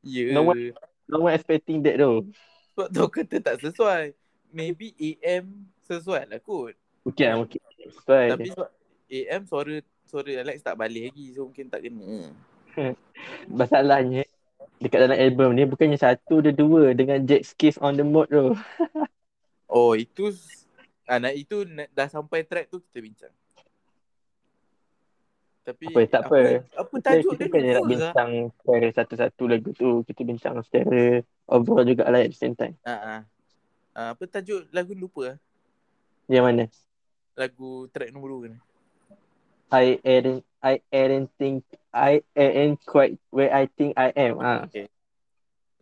[0.02, 0.32] Ya.
[0.32, 0.74] No one-
[1.10, 2.32] No one expecting that tu.
[2.72, 4.16] Sebab tu kata tak sesuai.
[4.48, 6.72] Maybe AM sesuai lah kot.
[7.04, 7.60] Mungkin lah, mungkin.
[7.84, 8.26] Sesuai.
[8.32, 8.68] Tapi sebab
[9.12, 9.74] AM suara
[10.12, 12.28] suara Alex tak balik lagi so mungkin tak kena.
[13.48, 14.28] Masalahnya
[14.76, 18.52] dekat dalam album ni bukannya satu dia dua dengan Jet Skis on the mode tu.
[19.72, 20.28] Oh itu
[21.08, 21.64] ah, nah, itu
[21.96, 23.32] dah sampai track tu kita bincang.
[25.64, 26.40] Tapi Apa, tak apa.
[26.76, 27.88] Apa Kita, tajuk kita dia bukannya nak lah.
[27.88, 30.04] bincang secara satu-satu lagu tu.
[30.04, 32.76] Kita bincang secara overall juga lah at the same time.
[32.84, 33.20] Ah, ah.
[33.96, 35.38] Ah, apa tajuk lagu lupa lah.
[36.28, 36.64] Yang mana?
[37.32, 38.58] Lagu track nombor 2 ni.
[39.72, 44.38] I ain't, I ain't think, I ain't quite where I think I am.
[44.38, 44.86] Ah, Okay.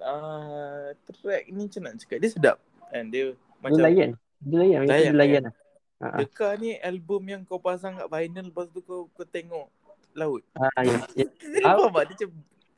[0.00, 2.56] Ah, track ni macam nak cakap dia sedap
[2.88, 4.10] kan dia dia macam layan.
[4.40, 4.80] Dia layan.
[4.80, 5.54] Dia Layan, layan lah.
[6.00, 6.18] Ah, ah.
[6.24, 9.68] Dekar ni album yang kau pasang kat vinyl lepas tu kau kau tengok
[10.16, 10.40] laut.
[10.56, 11.28] Ah, ya, ya.
[11.52, 12.04] Dia faham tak?
[12.08, 12.30] Dia macam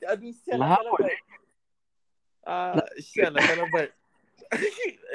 [0.03, 1.01] aduh sial lah Laut.
[2.42, 3.92] Ah, sial lah salah vibe.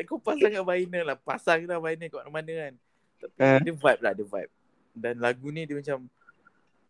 [0.08, 1.18] kau pasang kat vinyl lah.
[1.20, 2.74] Pasang lah vinyl kat mana-mana kan.
[3.20, 3.60] Tapi Ah.
[3.60, 4.52] dia vibe lah, dia vibe.
[4.98, 6.10] Dan lagu ni dia macam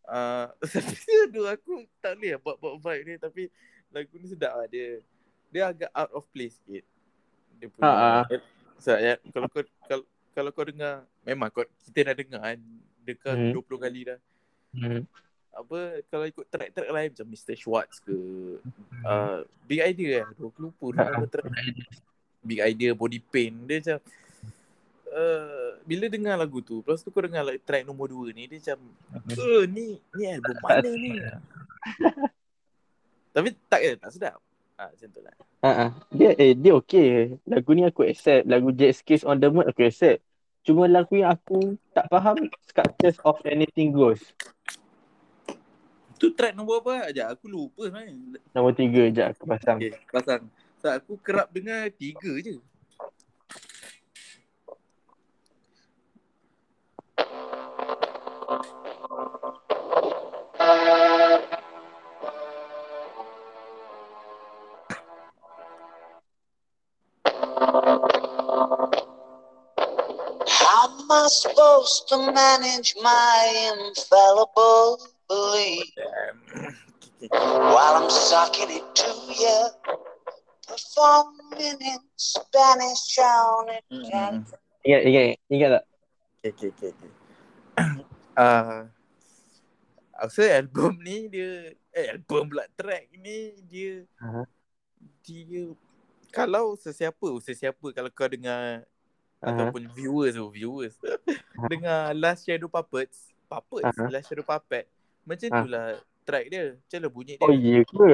[0.08, 0.48] uh,
[1.28, 3.43] aduh aku tak boleh lah buat-buat vibe ni tapi
[3.91, 5.04] lagu ni sedap lah dia.
[5.48, 6.84] Dia agak out of place sikit.
[7.58, 7.88] Dia punya.
[7.88, 8.24] Ah, ah.
[8.78, 12.60] So, ya, kalau kau kalau kalau kau dengar memang kau kita dah dengar kan
[13.02, 13.52] dekat Hmm.
[13.56, 14.20] 20 kali dah.
[14.76, 15.02] Hmm.
[15.58, 17.56] Apa kalau ikut track-track lain macam Mr.
[17.58, 18.13] Schwartz ke
[19.02, 20.28] uh, Big Idea.
[20.30, 21.50] Aduh, aku lupa Ah, track.
[22.46, 23.98] Big Idea Body Pain dia macam
[25.17, 28.62] uh, bila dengar lagu tu lepas tu kau dengar like, track nombor 2 ni dia
[28.62, 28.80] macam
[29.34, 31.17] eh ni ni album mana ni
[33.36, 34.38] tapi tak kena tak sedap
[34.77, 35.91] ah macam tu lah Ah, ah.
[36.13, 37.34] Dia eh dia okey.
[37.49, 38.45] Lagu ni aku accept.
[38.45, 40.21] Lagu Jet Skis on the Mood aku accept.
[40.62, 44.21] Cuma lagu yang aku tak faham Sculptures of Anything Goes.
[46.17, 49.77] tu track nombor apa aja aku lupa sebenarnya Nombor tiga je aku pasang.
[49.77, 50.41] okey pasang
[50.77, 52.58] so, aku kerap dengar tiga je
[71.67, 75.91] supposed to manage my infallible belief
[77.30, 79.60] while I'm sucking it to you.
[80.67, 83.67] Performing in Spanish Town.
[83.91, 84.47] Hmm.
[84.88, 85.84] Ingat, ingat, ingat tak?
[86.39, 86.91] Okay, okay, okay.
[86.95, 87.12] okay.
[88.39, 88.88] uh,
[90.15, 94.47] aku rasa album ni dia, eh album pula track ni dia, Aha.
[95.27, 95.75] dia
[96.32, 98.88] kalau sesiapa, sesiapa kalau kau dengar
[99.38, 99.54] Aha.
[99.54, 100.97] ataupun viewers tu, viewers
[101.67, 104.10] dengar Last Shadow Puppets, Puppets, Aha.
[104.10, 104.89] Last Shadow Puppet,
[105.23, 105.56] macam Ah.
[105.56, 105.86] tu lah
[106.23, 106.63] track dia.
[106.76, 107.43] Macam mana bunyi dia.
[107.43, 108.10] Oh ya ke?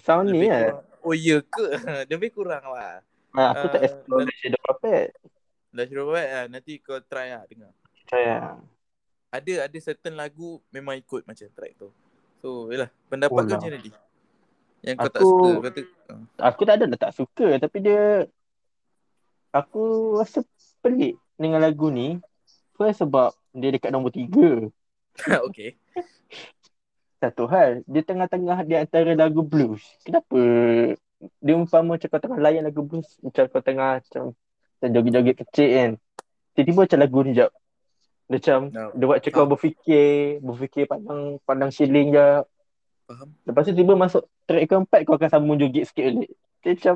[0.00, 0.80] Sound ni lah.
[1.00, 1.66] oh ya ke?
[2.10, 3.02] Lebih kurang lah.
[3.30, 5.06] Ah, aku tak Ah, explore dan- Shadow Puppet.
[5.70, 7.72] Last Shadow Puppet lah, nanti kau try lah dengar.
[8.04, 8.56] Try lah.
[9.28, 11.92] ada ada certain lagu memang ikut macam track tu.
[12.38, 13.58] So, yalah, pendapat Oh, kau lah.
[13.58, 13.92] macam mana ni?
[14.80, 18.30] Yang kau tak Aku- suka kata uh, Aku tak ada lah tak suka tapi dia
[19.50, 19.82] aku
[20.14, 20.40] rasa
[20.88, 22.16] pelik dengan lagu ni.
[22.80, 24.72] First sebab dia dekat nombor tiga.
[25.46, 25.76] okay.
[27.18, 29.82] Satu hal, dia tengah-tengah di antara lagu blues.
[30.06, 30.40] Kenapa
[31.42, 34.24] dia umpama macam kau tengah layan lagu blues, macam kau tengah macam,
[34.78, 35.90] macam joget-joget kecil kan.
[36.54, 37.50] Tiba-tiba macam lagu ni jap.
[38.30, 38.88] Dia macam, No.
[38.94, 39.50] dia buat macam kau Ah.
[39.50, 40.06] berfikir,
[40.38, 42.28] berfikir pandang pandang ceiling je.
[43.10, 43.28] Faham?
[43.42, 46.30] Lepas tu tiba masuk track keempat kau akan sambung joget sikit balik.
[46.62, 46.94] Dia macam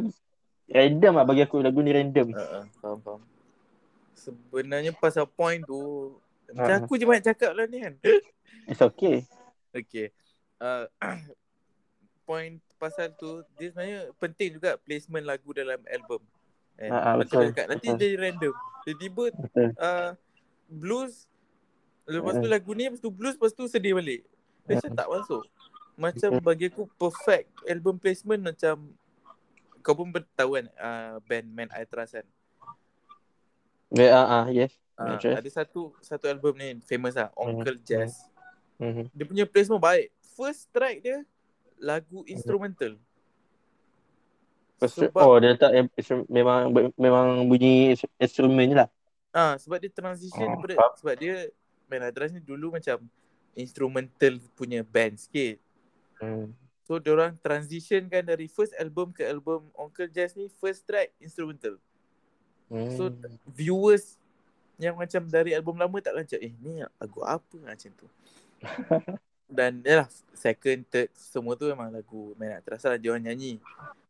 [0.71, 2.27] random lah bagi aku lagu ni random.
[2.31, 3.21] Uh, uh, faham, faham.
[4.23, 6.15] Sebenarnya pasal point tu
[6.53, 6.85] macam Ah.
[6.85, 7.95] aku je banyak cakap lah ni kan.
[8.69, 9.27] It's okay.
[9.73, 10.13] Okay.
[10.63, 10.87] Uh,
[12.23, 16.23] point pasal tu dia sebenarnya penting juga placement lagu dalam album.
[16.79, 17.99] Ah, ah, Macam betul, dekat nanti betul.
[17.99, 18.55] jadi random.
[18.83, 19.25] Tiba-tiba
[19.79, 20.11] uh,
[20.67, 21.27] blues
[22.03, 24.23] lepas tu lagu ni lepas tu blues lepas tu sedih balik.
[24.67, 24.99] Dia macam Mm.
[24.99, 25.43] tak masuk.
[25.93, 28.75] Macam bagi aku perfect album placement macam
[29.81, 32.27] kau pun tahu kan uh, band Man I Trust kan.
[33.93, 34.73] Yeah, ah, ah, yes.
[34.93, 35.37] Uh, I Trust.
[35.37, 37.85] ada satu satu album ni famous lah Uncle Mm.
[37.85, 38.13] Jazz.
[38.77, 39.09] Mhm.
[39.11, 40.09] Dia punya placement baik.
[40.33, 41.25] First track dia
[41.77, 42.97] lagu instrumental.
[44.75, 45.71] Lepas tu, Sebab oh dia letak
[46.27, 48.89] memang memang bunyi instru- instrumen je lah.
[49.31, 50.93] ah sebab dia transition Oh, daripada faham.
[50.99, 51.35] sebab dia
[51.87, 53.05] Man I Trust ni dulu macam
[53.53, 55.61] instrumental punya band sikit.
[56.19, 56.53] Hmm.
[56.83, 61.77] So diorang transition kan dari first album ke album Uncle Jazz ni first track instrumental.
[62.97, 63.37] So Hmm.
[63.53, 64.17] viewers
[64.81, 68.07] yang macam dari album lama tak lancar eh ni lagu apa macam tu.
[69.53, 73.61] Dan yalah second third semua tu memang lagu Man I Trust lah dia orang nyanyi.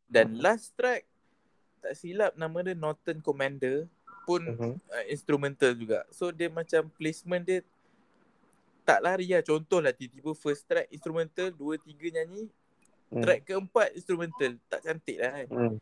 [0.06, 1.02] Dan last track
[1.82, 3.90] tak silap nama dia Northern Commander
[4.22, 4.78] pun Mhm.
[4.78, 6.06] uh, instrumental juga.
[6.14, 7.58] So dia macam placement dia
[8.86, 9.42] tak lari lah.
[9.42, 12.46] Contoh lah tiba-tiba first track instrumental, dua tiga nyanyi,
[13.10, 13.18] Hmm.
[13.18, 14.54] track keempat instrumental.
[14.70, 15.46] Tak cantik lah kan.
[15.50, 15.76] Hmm.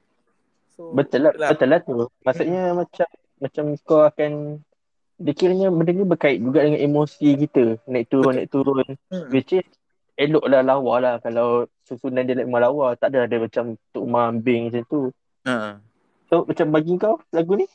[0.81, 1.49] So Betul lah, itulah.
[1.53, 1.93] betul lah tu.
[2.25, 4.33] Maksudnya macam macam kau akan
[5.21, 7.77] dia kiranya benda ni berkait juga dengan emosi kita.
[7.85, 8.37] Naik turun, Betul.
[8.40, 8.87] naik turun.
[9.12, 9.29] Hmm.
[9.29, 9.69] Which is
[10.16, 12.97] elok lah lawa lah kalau susunan dia memang lawa.
[12.97, 15.01] Tak ada ada macam Tok Ma ambing macam tu.
[15.45, 15.77] Ha.
[16.33, 17.69] So macam bagi kau lagu ni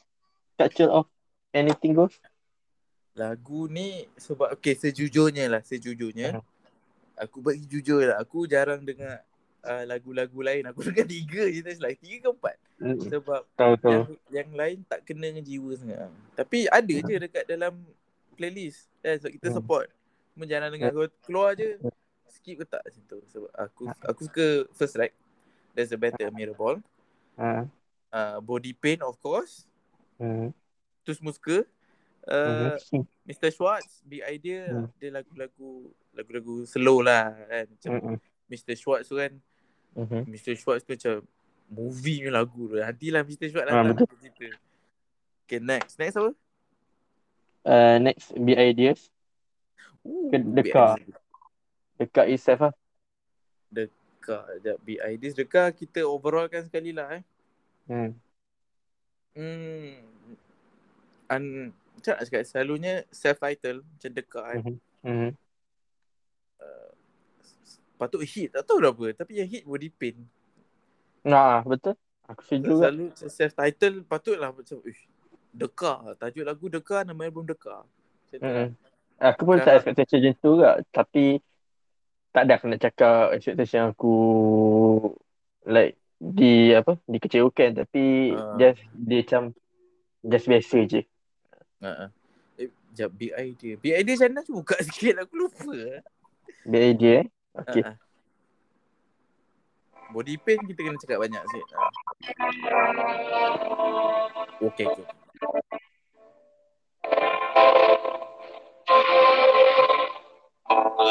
[0.58, 1.06] structure of
[1.54, 2.18] anything goes.
[3.14, 6.44] Lagu ni sebab okay sejujurnya lah sejujurnya Hmm.
[7.16, 9.24] aku bagi jujur lah aku jarang dengar
[9.66, 13.00] uh, lagu-lagu lain aku dengar tiga je tak silap tiga ke empat Hmm.
[13.00, 13.88] sebab Tahu tahu.
[13.88, 17.72] yang yang lain tak kena dengan jiwa sangat tapi ada je dekat dalam
[18.34, 19.56] playlist kan sebab kita Hmm.
[19.56, 19.88] support
[20.32, 21.80] cuma jangan dengar kau keluar je
[22.28, 25.16] skip ke tak macam tu sebab aku aku suka first track
[25.72, 26.76] there's a better mirror ball
[27.40, 29.64] uh, body pain of course
[30.16, 30.52] Hmm.
[31.04, 31.64] tu semua suka
[32.26, 32.76] uh.
[33.24, 33.50] Mr.
[33.50, 34.88] Schwartz, Big Idea, Hmm.
[34.96, 37.66] dia lagu-lagu lagu-lagu slow lah kan.
[37.68, 38.16] Macam Mhm.
[38.46, 38.74] Mr.
[38.76, 39.34] Schwartz tu kan,
[39.96, 40.28] Mhm.
[40.28, 40.54] Mr.
[40.54, 41.24] Schwartz tu macam
[41.66, 42.76] movie punya lagu tu.
[42.76, 43.48] Nantilah Mr.
[43.48, 44.08] Schwartz Ah, datang betul.
[44.12, 44.58] kita cerita.
[45.46, 45.96] Okay, next.
[45.96, 46.32] Next apa?
[47.66, 49.10] Uh, next be ideas
[50.06, 51.02] Ooh, Ke- Big Dekar.
[51.02, 51.18] Ideas.
[51.96, 52.74] dekat itself lah.
[53.68, 54.44] Dekar.
[54.52, 55.34] Sekejap, Big Ideas.
[55.34, 57.24] Dekar kita overall kan sekali lah eh.
[57.86, 58.12] Hmm.
[59.34, 60.02] Hmm.
[61.26, 64.58] An, macam nak cakap, selalunya self-title macam Dekar kan.
[64.62, 64.76] Mhm.
[65.04, 65.30] Mhm.
[68.06, 69.06] Patut hit, tak tahu dah apa.
[69.18, 70.22] Tapi yang hit body pain.
[71.26, 71.98] Nah, betul.
[72.30, 72.82] Aku setuju juga.
[72.90, 75.06] Selalu self-title patutlah macam Ish,
[75.54, 77.86] Dekar Tajuk lagu Dekar Nama album lah.
[78.34, 78.74] Mm-mm.
[79.22, 80.72] Aku pun tak expectation macam tu juga.
[80.90, 81.26] Tapi
[82.36, 84.14] tak ada aku nak cakap expectation aku
[85.64, 88.58] like di apa dikecewakan tapi Ah.
[88.60, 89.44] just dia macam
[90.26, 91.02] just biasa je.
[91.80, 92.06] Ha, ha.
[92.60, 96.02] Eh, Sekejap Big Idea Big Idea macam mana buka sikit Aku lupa je
[97.22, 97.26] eh.
[97.56, 97.82] Okay.
[97.82, 97.92] Uh-huh.
[97.92, 98.04] Ha, ha.
[100.14, 101.68] Body pain kita kena cakap banyak sikit.
[101.76, 101.80] Ha.
[101.80, 101.92] Uh.
[104.72, 105.06] Okay, okay.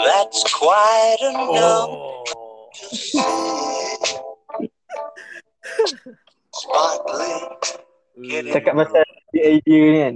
[0.05, 2.25] That's quite enough oh.
[2.73, 3.21] to see.
[8.55, 9.03] Cakap pasal
[9.35, 10.15] idea ni kan.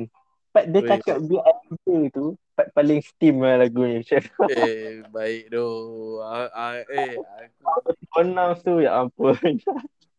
[0.49, 2.25] Sebab dia cakap big idea tu,
[2.59, 4.03] part paling steam lah lagu ni.
[4.51, 6.19] Eh, baik doh.
[6.27, 7.15] Ah, ah, eh,
[7.63, 9.39] aku Announce tu, ya ampun.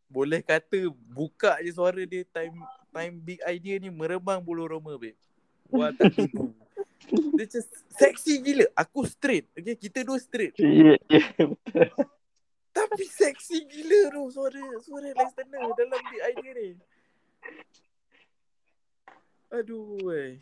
[0.10, 2.58] boleh kata buka je suara dia time
[2.90, 5.14] time big idea ni meremang bulu roma babe.
[5.68, 6.56] Wah tak tipu.
[7.38, 7.62] Dia macam
[7.94, 8.66] seksi gila.
[8.74, 9.46] Aku straight.
[9.54, 10.56] Okay, kita dua straight.
[10.64, 11.88] Ya, ya, betul.
[12.74, 16.70] Tapi seksi gila tu suara suara listener dalam big idea ni.
[19.50, 20.42] Aduh, weh.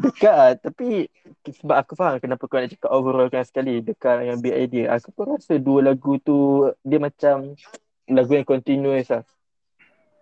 [0.00, 1.12] Dekat tapi
[1.44, 4.96] sebab aku faham kenapa kau nak cakap overall kan sekali dekat dengan big idea.
[4.96, 7.52] Aku pun rasa dua lagu tu dia macam
[8.08, 9.22] lagu yang continuous lah.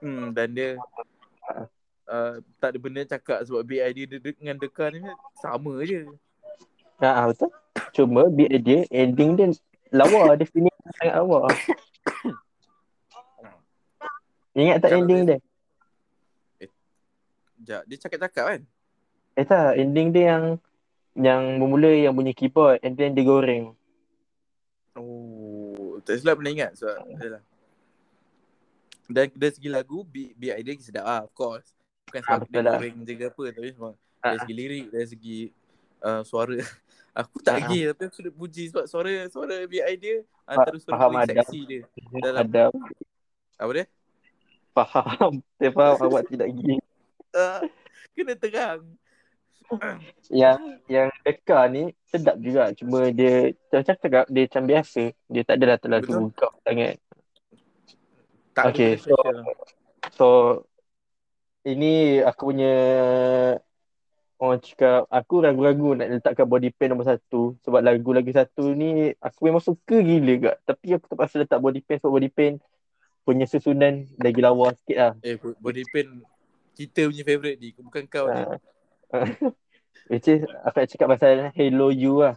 [0.02, 0.78] Hmm, dan dia
[2.10, 5.00] uh, tak ada benda cakap sebab big idea dia de- dengan Dekan ni
[5.38, 6.06] sama je.
[6.98, 7.54] Ha, ha, betul.
[7.94, 9.54] Cuma big idea ending dia
[9.94, 10.34] lawa.
[10.34, 11.46] dia finish sangat lawa.
[14.58, 15.38] Ingat tak Kalau ending dia?
[16.58, 18.60] Sekejap, dia cakap-cakap kan?
[19.38, 20.44] Eh tak, ending dia yang
[21.14, 23.70] yang bermula yang bunyi keyboard and then dia goreng.
[24.92, 27.42] Oh, tak silap pernah ingat sebab yalah.
[29.06, 31.70] Dan dari segi lagu, big, big idea sedap lah, of course.
[32.04, 32.74] Bukan sebab Ah, dia lah.
[32.76, 34.34] goreng je ke apa, tapi memang Ah.
[34.34, 35.38] dari segi lirik, dari segi
[36.00, 36.58] uh, suara.
[37.18, 37.58] Aku tak Ah.
[37.60, 41.60] lagi tapi aku sudah puji sebab suara suara big idea antara suara faham paling seksi
[41.64, 41.82] dia.
[42.16, 42.72] Dalam- Adam
[43.56, 43.86] Apa dia?
[44.72, 45.32] faham.
[45.52, 46.78] Saya faham awak tidak gini.
[47.32, 47.58] Uh,
[48.14, 48.86] kena terang.
[50.32, 52.72] Yang yang Deka ni sedap juga.
[52.72, 55.02] Cuma dia macam cakap dia macam biasa.
[55.28, 56.24] Dia tak adalah terlalu Betul.
[56.36, 56.96] kau sangat.
[58.56, 59.36] Tak Okay, so- special.
[60.16, 60.28] So
[61.68, 62.74] ini aku punya
[64.38, 69.10] orang cakap aku ragu-ragu nak letakkan body paint nombor satu sebab lagu lagi satu ni
[69.18, 72.56] aku memang suka gila gak tapi aku terpaksa letak body paint sebab body paint
[73.26, 75.12] punya susunan lagi lawa sikit lah.
[75.20, 76.10] Eh, bo- body paint
[76.78, 78.42] kita punya favourite ni, bukan kau ni.
[80.08, 82.36] Which is aku nak cakap pasal Hello You lah.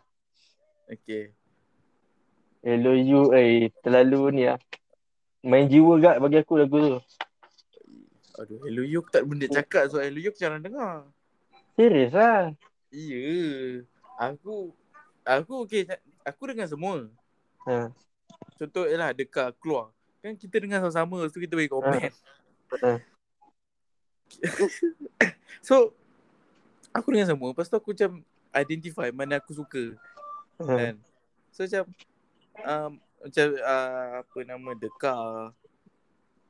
[0.87, 1.35] Okay.
[2.63, 4.59] Hello You eh terlalu ni lah.
[5.43, 6.99] Main jiwa gak bagi aku lagu tu.
[8.39, 11.07] Aduh, Hello You aku tak benda cakap sebab Hello You aku jarang dengar.
[11.75, 12.55] Serius lah.
[12.91, 13.83] Ya.
[14.19, 14.75] Aku
[15.27, 15.87] aku okey
[16.23, 17.07] aku dengar semua.
[17.67, 17.91] Ha.
[18.55, 19.91] Contoh ialah dekat keluar.
[20.23, 22.11] Kan kita dengar sama-sama lepas tu kita bagi komen.
[22.79, 22.91] Ha.
[25.67, 25.91] so
[26.91, 28.11] aku dengar semua lepas tu aku macam
[28.51, 29.95] identify mana aku suka
[30.61, 30.77] Ha.
[30.77, 30.95] kan.
[31.49, 31.83] So macam
[32.61, 35.17] um, macam uh, apa nama Deka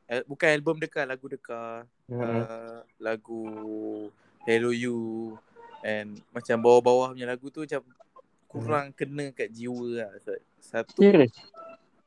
[0.05, 2.19] eh, bukan album Deka lagu Deka Ha.
[2.19, 3.43] uh, lagu
[4.43, 5.37] Hello You
[5.79, 7.81] and macam bawah-bawah punya lagu tu macam
[8.51, 10.11] kurang kena kat jiwa lah.
[10.59, 11.31] Satu Serius.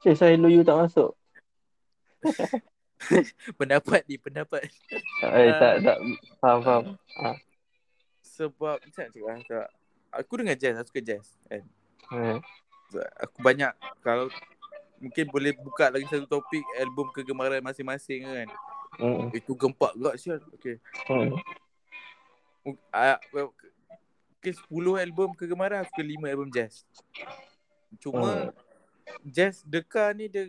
[0.04, 1.16] Serius Hello You tak masuk.
[3.60, 4.64] pendapat ni pendapat
[5.24, 5.98] Eh, tak, tak.
[6.40, 6.84] Faham, faham.
[8.34, 9.68] Sebab macam nak cakap tak,
[10.10, 11.62] aku dengar jazz aku suka jazz kan.
[12.90, 14.26] So, aku banyak kalau
[14.98, 18.48] mungkin boleh buka lagi satu topik album kegemaran masing-masing kan
[18.94, 19.26] Hmm.
[19.34, 20.78] itu gempak gak sial okey
[21.10, 21.34] Hmm.
[22.88, 23.50] Ah, well,
[24.38, 26.86] ke 10 album kegemaran aku suka 5 album jazz
[27.98, 28.54] cuma
[29.26, 30.46] jazz Deka ni dia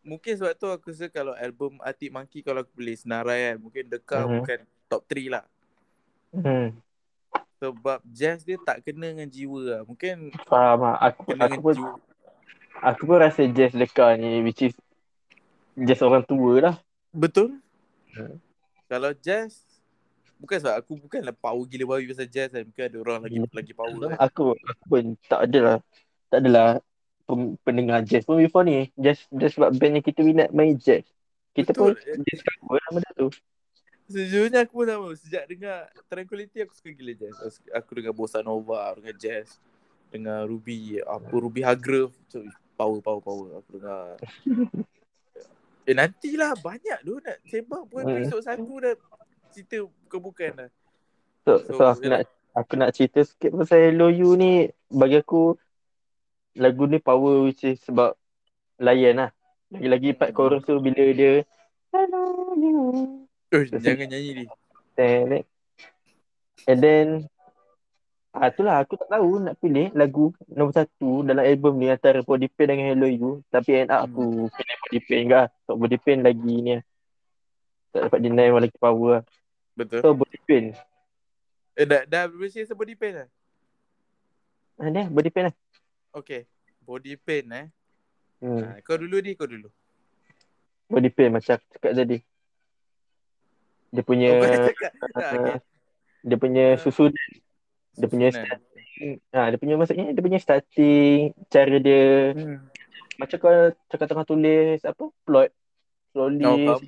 [0.00, 3.84] mungkin sebab tu aku rasa kalau album Atik Monkey kalau aku boleh senarai kan mungkin
[3.90, 4.32] Deka Mhm.
[4.38, 5.44] bukan top 3 lah
[6.30, 6.78] Hmm.
[7.56, 10.96] Sebab jazz dia tak kena dengan jiwa lah mungkin Faham lah.
[11.00, 11.92] Aku, aku pun jiwa
[12.80, 14.74] aku pun rasa jazz Deka ni which is
[15.76, 16.76] jazz orang tua lah.
[17.10, 17.58] betul
[18.10, 18.38] Hmm.
[18.86, 19.58] kalau jazz
[20.36, 23.50] bukan sebab aku bukanlah power gila babi pasal jazz kan mungkin ada orang lagi Hmm.
[23.50, 25.76] lagi power kan Aku aku pun tak adalah
[26.28, 26.68] tak adalah
[27.62, 28.92] pendengar jazz pun before ni.
[28.94, 31.02] Jazz jazz sebab band yang kita minat main jazz.
[31.54, 31.96] Kita Betul.
[31.96, 33.28] pun jazz cover lah benda tu.
[34.04, 37.36] Sejujurnya aku pun sama Sejak dengar Tranquility aku suka gila jazz.
[37.38, 39.56] Aku- Aku dengar Bossa Nova Dengar jazz.
[40.08, 42.44] Dengar Ruby Apa Ruby Hargrove so,
[42.74, 43.48] Power power power.
[43.58, 44.18] Aku dengar.
[45.84, 46.56] Eh nantilah.
[46.58, 48.02] Banyak tu nak sembang pun.
[48.02, 48.16] Hmm.
[48.18, 48.96] Episod satu dah
[49.52, 50.70] Cerita bukan-bukan dah.
[51.44, 52.24] So, So, so aku yalah.
[52.24, 54.64] nak aku nak cerita sikit pasal Hello You ni.
[54.86, 55.54] Bagi aku
[56.54, 58.16] lagu ni power which is sebab
[58.76, 59.30] layan lah.
[59.68, 60.36] Lagi-lagi part Hmm.
[60.36, 61.44] chorus tu bila dia
[61.90, 62.22] Hello
[62.54, 63.23] You
[63.54, 64.44] Eh jangan nyanyi ni
[64.98, 65.44] Tenet.
[66.66, 67.08] And then
[68.34, 72.50] Ah itulah aku tak tahu nak pilih lagu nombor satu dalam album ni antara Body
[72.50, 76.18] Pain dengan Hello You tapi end up aku pilih Body Pain ke sebab Body Pain
[76.18, 76.82] lagi ni lah.
[77.94, 79.22] tak dapat deny lagi power lah.
[79.78, 80.74] Betul So Body Pain
[81.74, 83.28] Eh dah, dah bersih sebab depend lah
[84.74, 85.54] Ha, dia body pain lah.
[86.10, 86.50] Okay.
[86.82, 87.66] Body pain eh.
[88.42, 88.58] Hmm.
[88.58, 89.70] Ha, kau dulu di, kau dulu.
[90.90, 92.18] Body pain macam aku cakap tadi.
[93.94, 94.42] Dia punya Oh,
[96.24, 96.80] dia punya Ah.
[96.80, 97.30] susunan.
[97.94, 98.60] Dia punya Susunan.
[99.30, 102.62] Ha, dia punya maksudnya dia punya starting, cara dia Hmm.
[103.14, 103.54] macam kau
[103.88, 105.50] cakap tengah tulis apa plot
[106.10, 106.82] slowly faham.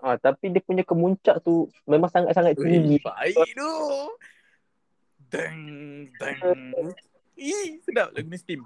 [0.00, 2.98] ha, tapi dia punya kemuncak tu memang sangat-sangat tinggi.
[3.00, 3.70] Baik tu.
[5.26, 5.60] Deng,
[6.12, 6.38] deng.
[7.34, 8.62] Ih, sedap lagu ni Steam.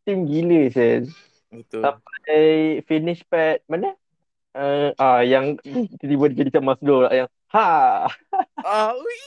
[0.00, 1.10] Steam gila sen.
[1.50, 1.82] Betul.
[1.82, 2.42] Sampai
[2.84, 3.98] finish pad mana?
[4.50, 5.54] Uh, ah yang
[6.02, 7.66] tiba-tiba dia jadi macam Maslow lah yang ha.
[8.66, 9.18] Ah, ui.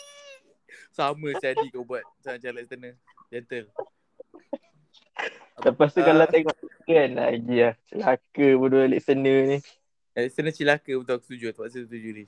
[0.91, 2.93] Sama jadi kau buat macam Alex Turner.
[3.32, 3.71] Gentle.
[5.63, 6.05] Lepas tu Ah.
[6.11, 9.57] kalau tengok kan lagi lah celaka bodoh listener ni.
[10.11, 11.55] Alex Turner cilaka betul aku setuju.
[11.55, 12.26] Terpaksa setuju ni.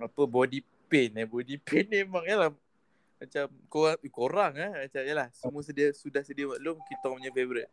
[0.00, 1.28] Apa body pain eh.
[1.28, 2.50] Body pain ni memang yalah.
[3.20, 4.88] Macam korang, korang eh.
[4.88, 5.28] Macam yalah.
[5.36, 7.70] Semua sedia, sudah sedia maklum kita punya favourite.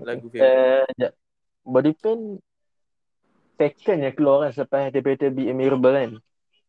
[0.00, 0.96] Lagu favourite.
[0.96, 1.12] Uh.
[1.64, 2.40] Body pain
[3.60, 6.10] second yang keluar kan selepas Better Be Admirable kan.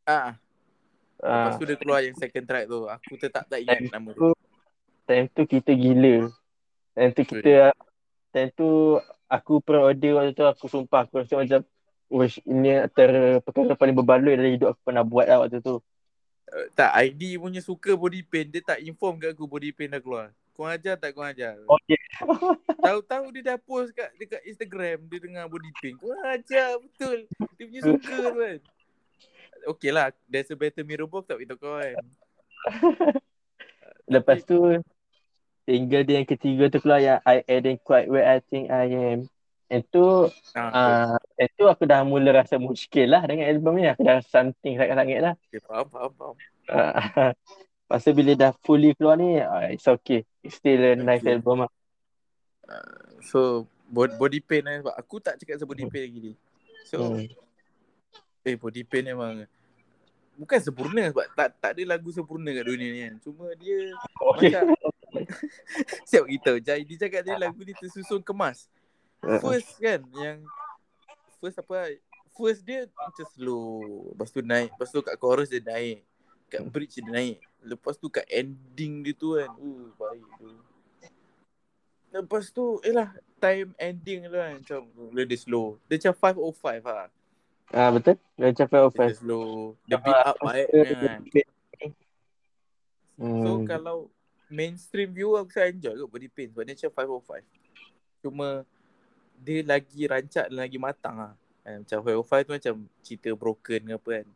[0.04, 0.30] Ah,
[1.22, 2.90] lepas Ah, tu dia keluar yang second track tu.
[2.90, 4.36] Aku tetap tak ingat Time nama tu.
[5.08, 6.28] time tu kita gila.
[6.92, 7.72] Time tu kita
[8.32, 9.00] time tu
[9.32, 11.62] aku pre-order waktu tu aku sumpah aku rasa macam
[12.12, 15.80] Wish, ini antara perkara paling berbaloi dalam hidup aku pernah buat lah waktu tu.
[16.52, 18.52] Uh, tak, ID punya suka body pain.
[18.52, 20.36] Dia tak inform kat aku body pain dah keluar.
[20.52, 21.56] Kau ajar tak kau ajar?
[21.58, 22.00] Okay.
[22.84, 25.96] Tahu-tahu dia dah post kat dekat Instagram dia dengar body pain.
[25.96, 27.26] Kau ajar betul.
[27.56, 28.58] Dia punya suka tu kan.
[29.78, 31.96] Okay lah, there's a better mirror box tak beritahu kau kan.
[34.14, 34.60] Lepas tu
[35.64, 39.20] single dia yang ketiga tu keluar yang I ain't quite where I think I am.
[39.72, 43.88] Itu Ah, itu aku dah mula rasa muskil lah dengan album ni.
[43.88, 45.34] Aku dah rasa something sangat-sangat lah.
[45.48, 46.36] okay, faham, faham, faham.
[46.68, 47.32] Ah,
[47.88, 50.24] Lepas tu bila dah fully keluar ni, ah, it's okay.
[50.42, 51.38] It's still a nice Okay.
[51.38, 51.72] album lah.
[53.24, 54.82] So, bod- body pain eh.
[54.82, 56.34] Sebab Aku tak cakap pasal body pain lagi ni.
[56.86, 57.30] So, Hmm.
[58.42, 59.46] eh body pain memang
[60.34, 63.14] bukan sempurna sebab tak tak ada lagu sempurna kat dunia ni kan.
[63.22, 63.94] Cuma dia
[64.34, 64.50] Okay.
[64.50, 64.64] macam
[66.10, 66.52] siap kita.
[66.58, 68.66] Jai dia cakap tadi lagu ni tersusun kemas.
[69.22, 70.42] First kan yang
[71.38, 71.94] first apa
[72.34, 74.10] first dia macam slow.
[74.10, 76.02] Lepas tu naik, lepas tu kat chorus dia naik.
[76.52, 77.40] Kat bridge dia naik.
[77.64, 79.50] Lepas tu kat ending dia tu kan.
[79.56, 80.50] Uh, baik tu.
[82.12, 85.80] Lepas tu, eh lah, time ending tu kan macam mula dia slow.
[85.88, 87.10] Dia macam 505 lah.
[87.72, 88.20] Ah betul.
[88.36, 89.80] Dia macam fair of Dia slow.
[89.88, 91.20] Dia build up baik kan.
[93.16, 93.44] Hmm.
[93.46, 93.98] So kalau
[94.52, 96.92] mainstream viewer aku saya enjoy kot Body Pain sebab dia macam
[97.24, 98.26] 505.
[98.28, 98.48] Cuma
[99.40, 101.34] dia lagi rancak dan lagi matang lah.
[101.64, 104.28] Kan, macam 505 tu macam cerita broken ke apa kan.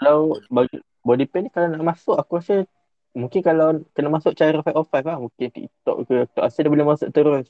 [0.00, 2.68] Kalau bagi body pain ni kalau nak masuk aku rasa
[3.16, 5.18] mungkin kalau kena masuk cara 5 of 5 lah.
[5.18, 6.16] Mungkin TikTok ke.
[6.32, 7.46] Tak rasa dia boleh masuk terus.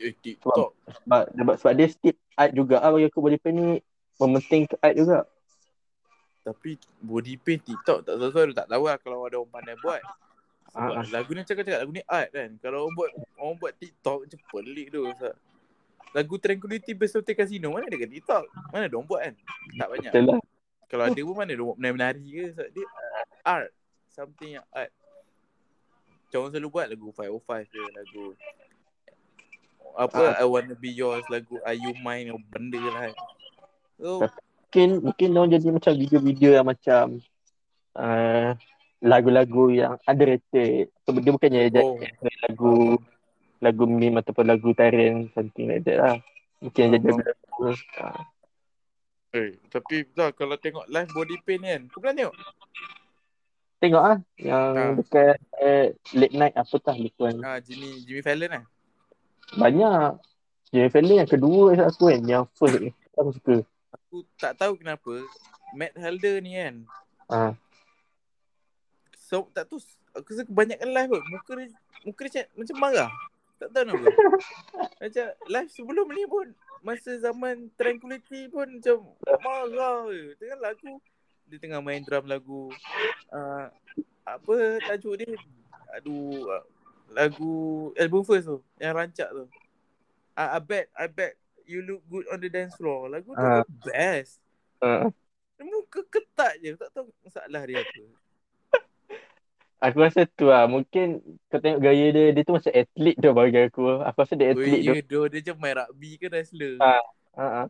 [0.00, 0.72] Eh TikTok.
[1.04, 3.68] Sebab, sebab, sebab dia still art juga lah bagi aku body pain ni
[4.16, 5.28] mementing ke art juga.
[6.40, 10.00] Tapi Body Pain TikTok tak tahu tak tahu lah kalau ada orang pandai buat.
[10.70, 11.06] Sebab ah.
[11.12, 12.50] lagu ni cakap-cakap lagu ni art kan.
[12.64, 15.02] Kalau orang buat orang buat TikTok macam pelik tu.
[15.04, 15.34] Sebab
[16.10, 18.44] lagu Tranquility Best Hotel Casino mana ada kat TikTok?
[18.72, 19.34] Mana ada orang buat kan?
[19.76, 20.12] Tak banyak.
[20.16, 20.40] Betul lah.
[20.90, 22.86] Kalau ada pun mana dia buat menari-menari ke Sebab dia
[23.46, 23.70] art
[24.10, 24.90] Something yang art
[26.26, 28.24] Macam orang selalu buat lagu 505 ke Lagu
[29.94, 33.14] Apa I Wanna Be Yours Lagu Are You Mine Or benda lah kan
[34.02, 34.26] So
[34.70, 37.18] Mungkin mungkin dia jadi macam video-video yang macam
[37.98, 38.54] uh,
[39.02, 40.94] lagu-lagu yang underrated.
[41.02, 41.98] So, dia bukannya Oh.
[41.98, 42.74] jadi lagu
[43.58, 46.16] lagu meme ataupun lagu tarian something like that lah.
[46.62, 47.18] Mungkin Faham, jadi faham.
[47.26, 47.62] lagu.
[47.98, 48.22] ah.
[49.32, 52.36] Eh, Tapi betul kalau tengok live body pain kan Kau pernah tengok?
[53.80, 54.92] Tengok ah yang Ah.
[54.92, 57.32] dekat uh, late night apa tah lupa.
[57.40, 58.64] Ah, Jimmy Jimmy Fallon lah
[59.52, 60.20] Banyak.
[60.68, 62.20] Jimmy Fallon yang kedua aku kan.
[62.22, 62.90] Yang first ni.
[63.16, 63.56] Aku suka.
[63.90, 65.24] Aku tak tahu kenapa
[65.72, 66.74] Matt Halder ni kan
[67.26, 67.52] Ah.
[69.16, 69.80] So tak tahu
[70.12, 71.66] Aku rasa kebanyakan live kot Muka dia
[72.02, 73.10] Muka dia macam, macam marah
[73.56, 74.06] Tak tahu kenapa
[75.00, 76.46] Macam live sebelum ni pun
[76.80, 78.98] Masa zaman Tranquility pun Macam
[79.44, 80.36] marah je.
[80.40, 80.92] Tengah lagu
[81.48, 82.72] Dia tengah main drum lagu
[83.32, 83.66] uh,
[84.24, 85.34] Apa tajuk dia?
[85.98, 86.64] Aduh uh,
[87.10, 89.44] Lagu Album first tu Yang rancak tu.
[90.38, 91.34] I, I bet I bet
[91.70, 93.06] You look good on the dance floor.
[93.06, 94.42] Lagu tu the best.
[94.82, 96.74] Dia Muka ketat je.
[96.74, 98.29] Tak tahu masalah dia apa
[99.80, 100.68] Aku rasa tu lah.
[100.68, 102.36] Mungkin kau tengok gaya dia.
[102.36, 103.84] Dia tu macam atlet tu bagi aku.
[104.04, 104.92] Aku rasa dia Oh atlet tu.
[105.08, 106.76] doh dia macam main rugby ke wrestler.
[106.84, 107.00] Ah.
[107.34, 107.62] Ha, ha.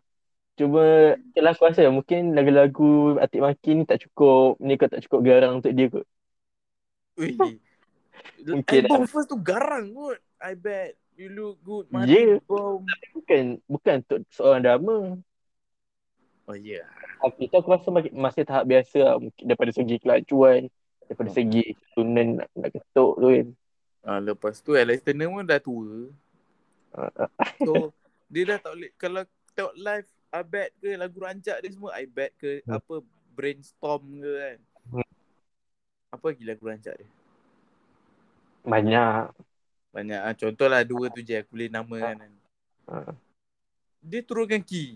[0.58, 5.24] Cuma Yalah aku rasa mungkin lagu-lagu Atik Maki ni tak cukup Ni kau tak cukup
[5.24, 6.04] garang untuk dia kot
[7.16, 7.36] Ui.
[8.40, 10.18] Mungkin album first tu garang kot.
[10.40, 10.96] I bet.
[11.16, 11.84] You look good.
[11.92, 12.40] Mati Yeah.
[12.48, 12.84] bom.
[13.12, 14.96] Bukan bukan untuk seorang drama.
[16.48, 16.80] Oh ya.
[16.80, 16.88] Yeah.
[17.20, 19.14] Tapi tu aku rasa masih, tahap biasa lah.
[19.44, 20.72] Daripada segi kelajuan,
[21.10, 21.36] daripada Hmm.
[21.36, 23.48] segi tunan nak, nak ketuk tu kan.
[24.00, 26.06] Ah, lepas tu Alex Turner pun dah tua.
[26.90, 27.10] Ah,
[27.66, 27.90] So
[28.26, 32.06] dia dah tak boleh kalau tengok live I bet ke lagu rancak dia semua I
[32.06, 32.78] bet ke Hmm.
[32.78, 32.94] apa
[33.32, 34.58] brainstorm ke kan.
[34.88, 35.10] Hmm.
[36.08, 37.08] Apa lagi lagu rancak dia?
[38.62, 39.34] Banyak.
[39.90, 42.32] Banyak ah contohlah dua tu je aku boleh namakan kan.
[42.86, 43.14] Ah.
[44.00, 44.94] Dia turunkan key.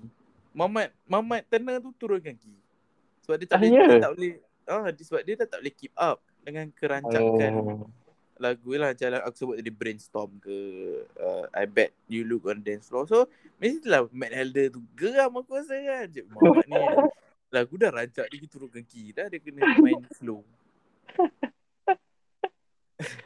[0.55, 2.55] Mamat Mamat Turner tu turunkan key.
[3.27, 3.87] Sebab dia tak Ah, boleh ya?
[3.91, 4.35] dia tak boleh
[4.67, 7.87] ah sebab dia tak, tak boleh keep up dengan kerancakan Oh.
[8.37, 8.91] lagu lah.
[8.91, 10.57] Macam aku sebut tadi brainstorm ke
[11.17, 13.07] uh, I bet you look on dance floor.
[13.07, 16.07] So mestilah Matt Helder tu geram aku rasa kan.
[16.09, 16.83] Cik Muhammad ni
[17.49, 20.43] lagu dah rancak dia turunkan key dah dia kena main slow.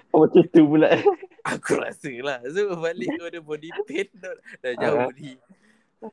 [0.08, 0.88] Oh, macam tu pula.
[1.52, 2.40] aku rasa lah.
[2.48, 5.12] So balik kepada body pain dah, dah jauh Ah.
[5.12, 5.36] ni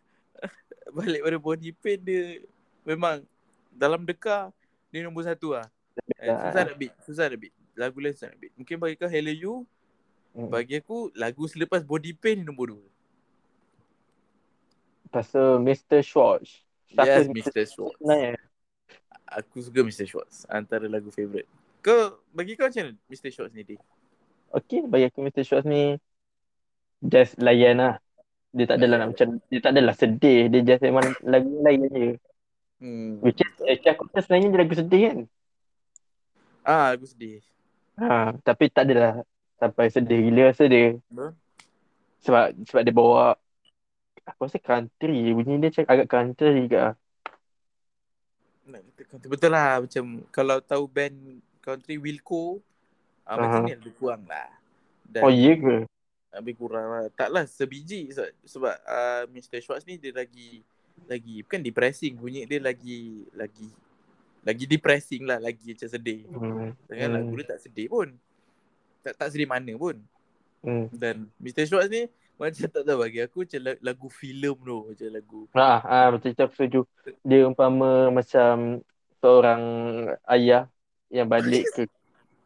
[0.99, 2.43] balik pada body pain dia
[2.83, 3.23] memang
[3.71, 4.51] dalam dekar
[4.95, 5.67] dia nombor satu lah
[6.23, 9.11] eh, susah nak beat susah nak beat lagu lain susah nak beat mungkin bagi kau
[9.11, 9.55] Hello You
[10.35, 10.51] Hmm.
[10.51, 12.83] bagi aku lagu selepas body pain dia nombor dua
[15.23, 16.03] tu Mr.
[16.03, 16.59] Schwartz.
[16.91, 17.63] Yes, Siapa Mr.
[17.63, 17.95] Schwartz.
[18.03, 18.35] Sebenarnya.
[19.31, 20.03] Aku suka Mr.
[20.03, 20.43] Schwartz.
[20.51, 21.47] Antara lagu favourite.
[21.79, 23.31] Kau, bagi kau macam mana Mr.
[23.31, 23.79] Schwartz ni, Dik?
[24.51, 25.47] Okay, bagi aku Mr.
[25.47, 25.95] Schwartz ni
[26.99, 27.95] just layan lah.
[28.55, 30.51] Dia tak adalah nak macam, dia tak adalah sedih.
[30.51, 32.07] Dia just memang lagu layan je.
[32.79, 33.23] Hmm.
[33.23, 35.19] Which is, actually aku rasa sebenarnya dia lagu sedih kan.
[36.65, 37.39] Ah, lagu sedih.
[37.95, 39.23] Ha, tapi tak adalah
[39.55, 40.99] sampai sedih gila rasa dia.
[41.07, 41.31] Betul?
[42.25, 43.39] Sebab sebab dia bawa
[44.27, 45.31] aku rasa country.
[45.31, 46.77] Bunyi dia macam agak country ke.
[48.67, 49.27] Nak kata country.
[49.31, 49.79] Betul lah.
[49.79, 52.59] Macam kalau tahu band country Wilco,
[53.23, 54.51] ah, macam ni lebih kurang lah.
[55.05, 55.87] Dan Oh iya ke?
[56.35, 57.07] lebih kurang lah.
[57.15, 59.63] Taklah sebiji sebab, sebab uh, Mr.
[59.63, 60.59] Schwartz ni dia lagi
[61.05, 63.67] lagi bukan depressing bunyi dia lagi lagi
[64.41, 66.21] lagi depressing lah lagi macam sedih.
[66.29, 66.71] Hmm.
[66.85, 67.15] Dengan Hmm.
[67.17, 68.07] lagu dia tak sedih pun.
[69.01, 69.97] Tak tak sedih mana pun.
[70.61, 70.85] Hmm.
[70.91, 71.65] Dan Mr.
[71.65, 75.69] Schwartz ni macam tak tahu bagi aku macam la- lagu filem tu macam lagu Ha,
[75.79, 76.81] ha, betul tu aku setuju.
[77.21, 78.83] Dia umpama macam
[79.17, 79.61] seorang
[80.27, 80.69] ayah
[81.09, 81.85] yang balik ke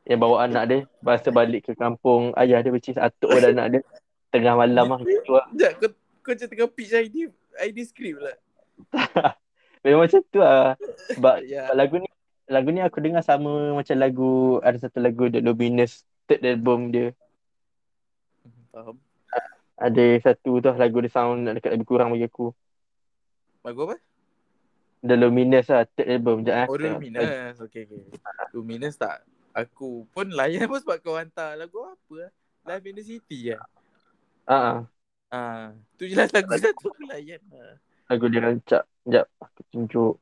[0.05, 3.67] yang bawa anak dia bahasa balik ke kampung ayah dia which is atuk pada anak
[3.69, 3.81] dia
[4.29, 5.45] tengah malam lah gitu lah.
[5.51, 5.89] Sekejap kau,
[6.21, 7.15] kau macam tengah pitch ID
[7.59, 8.37] ID script lah
[9.83, 10.75] Memang macam tu lah.
[11.15, 12.09] Sebab Ya lagu ni
[12.49, 17.15] lagu ni aku dengar sama macam lagu ada satu lagu The Luminous third album dia.
[18.73, 18.99] Faham
[19.79, 22.51] Ada satu tu lagu dia sound dekat lebih kurang bagi aku.
[23.63, 23.95] Lagu apa?
[24.99, 26.43] The Luminous lah third album.
[26.43, 26.67] Sekejap, eh.
[26.67, 28.03] Oh The Luminous Okay okay
[28.51, 29.23] Luminous tak
[29.55, 32.31] Aku pun layan pun sebab kau hantar lagu apa lah
[32.67, 33.63] Live in the City lah
[35.29, 35.53] Ha, ha.
[35.53, 37.77] Ah, tu jelas lagu satu aku layan lah.
[38.09, 38.83] Lagu dia rancak.
[39.05, 40.15] Sekejap aku tunjuk.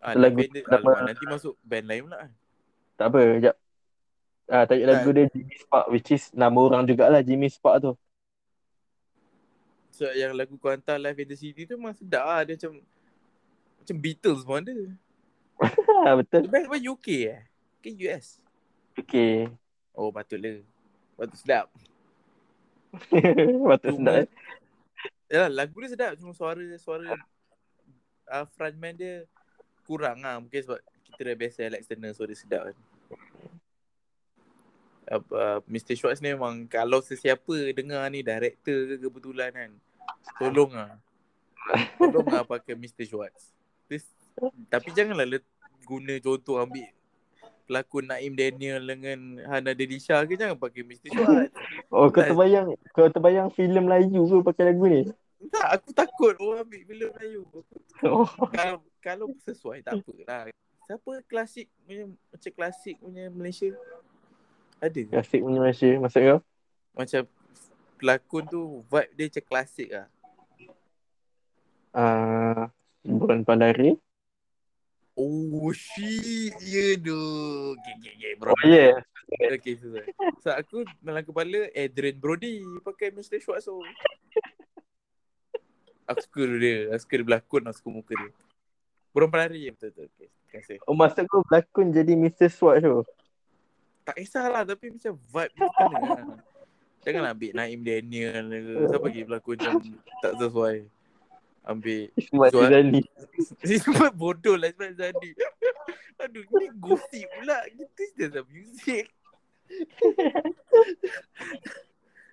[0.00, 2.32] Ah, Lagu band dia, nanti masuk band lain pula kan.
[2.96, 3.56] Tak apa, sekejap.
[4.50, 7.92] Ah, tajuk lagu dia Jimmy Spark which is nama orang jugalah Jimmy Spark tu.
[9.94, 12.42] So yang lagu kau hantar Live in the City tu memang sedap lah.
[12.42, 12.82] Dia macam
[13.80, 14.76] macam Beatles pun ada.
[16.04, 16.50] Ha, betul.
[16.50, 17.40] Band apa UK eh?
[17.78, 18.42] Ke US?
[18.98, 19.48] Okay.
[19.94, 20.60] Oh patutlah.
[21.14, 21.70] Patut sedap.
[23.70, 24.28] Patut sedap eh.
[25.30, 27.14] Yalah lagu dia sedap cuma suara suara
[28.30, 29.26] uh, frontman dia
[29.86, 30.78] kurang lah mungkin sebab
[31.10, 32.76] kita dah biasa Alex Turner suara sedap kan.
[35.10, 35.98] Uh, uh, Mr.
[35.98, 39.70] Schwartz ni memang kalau sesiapa dengar ni director ke kebetulan kan
[40.38, 40.94] tolong lah.
[41.98, 43.06] Tolong lah pakai Mr.
[43.06, 43.50] Schwartz.
[43.90, 44.06] This,
[44.70, 45.44] tapi janganlah let,
[45.82, 46.86] guna contoh ambil
[47.70, 51.14] pelakon Naim Daniel dengan Hana Delisha ke jangan pakai Mr.
[51.14, 51.54] Schwartz.
[51.94, 55.06] Oh, kau terbayang, kau terbayang filem Melayu ke pakai lagu ni?
[55.54, 57.46] Tak, aku takut orang ambil filem Melayu.
[58.02, 58.26] Oh.
[58.50, 60.42] kalau kalau sesuai tak apa lah.
[60.90, 63.70] Siapa klasik punya macam klasik punya Malaysia?
[64.82, 65.14] Ada ke?
[65.14, 66.40] Klasik punya Malaysia, maksud kau?
[66.98, 67.22] Macam
[68.02, 70.06] pelakon tu vibe dia macam klasik lah.
[71.94, 72.66] Ah,
[73.06, 73.94] Bulan Pandari.
[75.18, 77.20] Oh shit, ya tu.
[77.76, 78.54] Okay, okay, okay, bro.
[78.54, 78.98] Oh, yeah.
[79.30, 80.06] Okay, sesuai.
[80.42, 83.38] So aku dalam kepala Adrian Brody pakai Mr.
[83.38, 83.78] Schwartz tu.
[86.10, 86.90] Aku suka dia.
[86.94, 88.30] Aku suka dia berlakon, aku suka muka dia.
[89.10, 90.06] Burung pelari betul betul.
[90.06, 90.76] Okay, terima kasih.
[90.86, 92.48] Oh, maksud kau berlakon jadi Mr.
[92.50, 93.02] Swat tu?
[94.06, 96.00] Tak kisahlah tapi macam vibe dia lah.
[97.00, 98.74] Janganlah ambil Naim Daniel ke.
[98.88, 99.74] Siapa lagi berlakon macam
[100.22, 100.76] tak sesuai.
[101.62, 103.02] Ambil Ismail Zuat- Zali.
[103.62, 105.30] Sebab bodoh lah Ismail Zani
[106.18, 109.04] Aduh ni gosip pula Kita just a music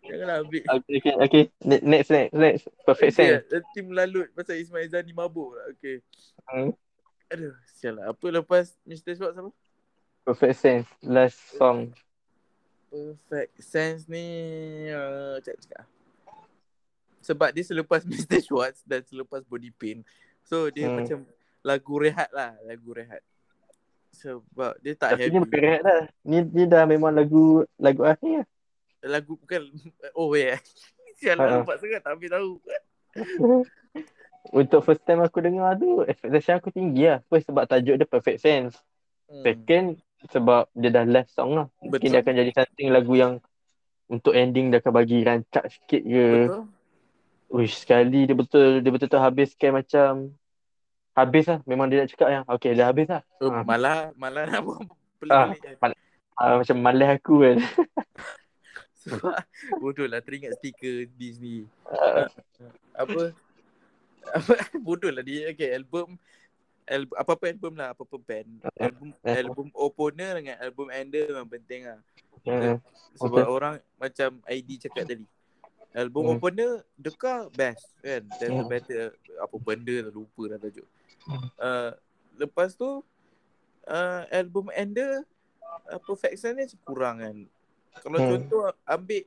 [0.01, 1.43] Janganlah ambil Okay, okay, okay.
[1.61, 2.63] Ne- Next, next, next.
[2.81, 3.43] Perfect sense.
[3.43, 5.99] Okay, Nanti melalut pasal Ismail Zani mabuk pula Okay
[6.47, 6.71] Hmm.
[7.27, 9.11] Aduh Sial lah Apa lepas Mr.
[9.13, 9.51] Schwartz apa?
[10.23, 10.87] Perfect sense.
[11.01, 11.91] Last song.
[12.87, 14.23] Perfect Sense ni
[14.87, 15.85] uh, Cakap cakap
[17.27, 18.39] Sebab dia selepas Mr.
[18.39, 20.07] Schwartz Dan selepas Body Pain
[20.41, 21.03] So dia Hmm.
[21.03, 21.17] macam
[21.59, 23.19] Lagu rehat lah Lagu rehat
[24.15, 26.01] Sebab dia tak Tapi heavy bukan rehat dah.
[26.23, 28.47] Ni, ni dah memang lagu lagu akhir lah.
[29.03, 29.61] Lagu bukan
[30.15, 30.55] Oh yeah
[31.19, 32.51] Sial lah Nampak sangat tak ambil tahu
[34.47, 37.19] Untuk first time aku dengar tu, expectation aku tinggi lah.
[37.27, 38.79] First sebab tajuk dia Perfect Sense.
[39.27, 39.43] hmm.
[39.43, 39.85] Second,
[40.31, 41.67] sebab dia dah last song lah.
[41.83, 42.11] Mungkin Betul.
[42.15, 43.33] dia akan jadi something lagu yang
[44.07, 46.27] untuk ending dia akan bagi rancak sikit ke.
[46.47, 46.63] Betul
[47.47, 50.09] Uish, sekali dia betul dia betul-betul habiskan macam
[51.13, 51.59] habis lah.
[51.63, 53.21] Memang dia nak cakap yang okay dah habis lah.
[53.39, 53.63] oh, Ha.
[53.63, 54.83] Malah Malah nak buat
[55.27, 55.97] Ah, pelik
[56.37, 57.57] Ah, macam malas aku kan.
[59.01, 59.33] Sebab
[59.79, 62.27] Bodoh lah teringat stiker Disney Ah,
[62.93, 63.31] apa
[64.27, 64.53] apa
[64.85, 66.19] bodoh lah dia okay album
[66.83, 69.39] album apa-apa album lah apa-apa band album Eh.
[69.39, 71.99] album opener dengan album ender memang penting lah
[72.43, 72.75] ah,
[73.15, 73.55] sebab Okay.
[73.55, 75.23] orang macam ID cakap tadi
[75.97, 76.33] album Hmm.
[76.37, 78.69] opener Deka best kan dan Hmm.
[78.69, 80.85] better apa benda lah lupa dah tajuk
[81.25, 81.49] Hmm.
[81.57, 81.91] uh,
[82.37, 83.01] lepas tu
[83.83, 85.25] uh, album ender
[85.89, 87.35] uh, perfection ni kurang kan
[87.99, 88.29] kalau Hmm.
[88.31, 89.25] contoh ambil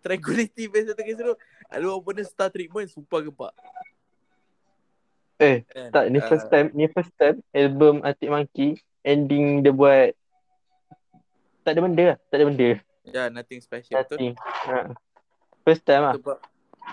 [0.00, 1.36] Tranquility best satu kisah tu
[1.68, 3.52] album opener Star Treatment sumpah gempak
[5.36, 5.90] Eh, kan?
[5.90, 8.68] tak ni Ah, first time, ni first time album Arctic Monkey
[9.02, 10.14] ending dia buat
[11.60, 12.68] tak ada benda lah, tak ada benda.
[13.04, 14.18] Ya, nothing special betul.
[14.18, 14.32] Nothing.
[14.38, 14.94] Ha.
[15.62, 16.14] First time lah.
[16.18, 16.38] Sebab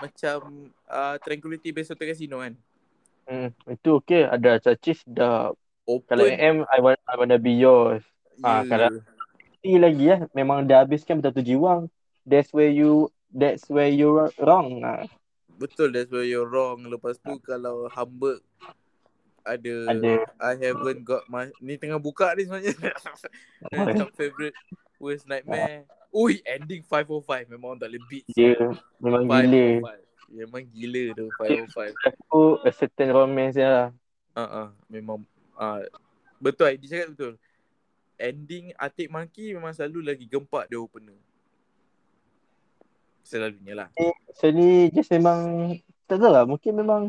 [0.00, 0.38] macam
[0.86, 2.54] uh, Tranquility Base Hotel Casino kan.
[3.30, 5.54] Hmm, itu okay, ada Chachis dah
[5.86, 6.06] Open.
[6.06, 8.02] kalau AM I want I wanna be yours.
[8.42, 8.70] ah, ya.
[8.70, 9.02] kalau-
[9.60, 11.92] Ni lagi lah, memang dah habiskan betul tu jiwang.
[12.24, 14.80] That's where you that's where you wrong.
[14.80, 15.04] Ah.
[15.60, 16.88] Betul that's where you're wrong.
[16.88, 18.40] Lepas tu kalau Hamburg
[19.44, 20.12] ada, Ada.
[20.40, 22.72] I haven't got my ni tengah buka ni sebenarnya.
[23.76, 24.56] Macam favorite
[24.96, 25.84] worst nightmare.
[26.10, 28.24] Ui, ending 505 memang tak boleh beat.
[28.34, 28.58] Dia
[28.98, 29.66] memang gila.
[29.86, 30.34] 505.
[30.34, 32.10] Memang gila tu 505.
[32.10, 33.94] Aku a certain romance lah.
[34.34, 35.26] Ah uh-uh, memang
[35.58, 35.82] uh,
[36.38, 37.32] betul dia cakap betul.
[38.20, 41.18] Ending Arctic Monkey memang selalu lagi gempak dia opener.
[43.26, 43.88] Selalunya lah.
[44.34, 45.74] So ni just memang
[46.10, 47.02] tak tahu lah mungkin memang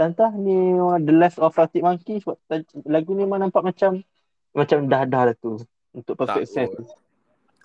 [0.00, 2.40] Tantah ni the last of Arctic Monkey sebab
[2.88, 4.00] lagu ni memang nampak macam
[4.56, 5.60] macam dah dah lah tu
[5.92, 6.72] untuk perfect Tak sense.
[6.72, 6.88] kot.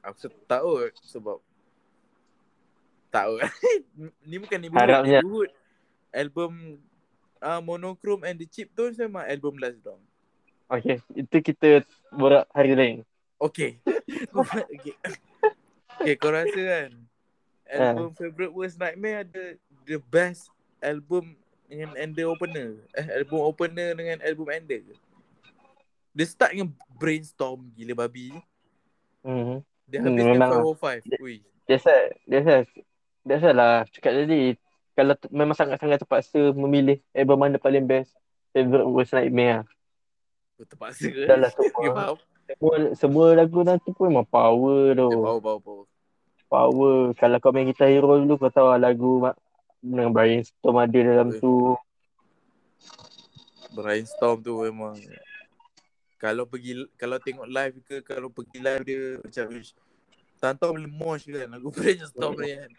[0.06, 1.38] Aku se- tak tahu sebab
[3.10, 3.36] tak tahu.
[4.30, 5.20] ni bukan ni Harapnya.
[5.20, 5.52] Neighborhood.
[6.16, 6.80] Album
[7.44, 10.00] uh, Monochrome and the Chip tu memang album last dong.
[10.66, 12.98] Okay, itu kita borak hari lain.
[13.38, 13.78] Okay.
[13.86, 14.96] okay.
[16.00, 16.92] okay, kau rasa kan
[17.70, 20.50] album favorite worst nightmare ada the best
[20.82, 21.34] album
[21.66, 22.78] dengan ender opener.
[22.94, 24.96] Eh, album opener dengan album ender ke?
[26.16, 28.32] Dia start dengan brainstorm gila babi.
[29.26, 29.66] Hmm.
[29.86, 30.76] Dia Hmm, habis memang dengan lah.
[30.78, 31.22] 505.
[31.22, 31.36] Ui.
[31.66, 32.60] That's why, that's why,
[33.26, 34.54] that's why lah cakap tadi
[34.94, 38.14] kalau t- memang sangat-sangat terpaksa memilih album mana paling best
[38.54, 39.66] favorite worst nightmare lah.
[40.62, 41.26] Terpaksa ke?
[41.26, 42.16] Dah lah Okay, semua,
[42.46, 45.10] semua, semua lagu nanti pun memang power tu.
[45.10, 45.86] Dia power, power, power.
[46.46, 46.98] Power.
[47.18, 49.38] Kalau kau main Guitar Hero dulu kau tahu lah lagu ma-
[49.82, 51.74] dengan Brainstorm ada dalam tu.
[53.74, 54.96] Brainstorm tu memang
[56.26, 59.46] kalau pergi kalau tengok live ke kalau pergi live dia macam
[60.54, 62.70] tahu boleh mosh kan lagu brainstorm ni kan.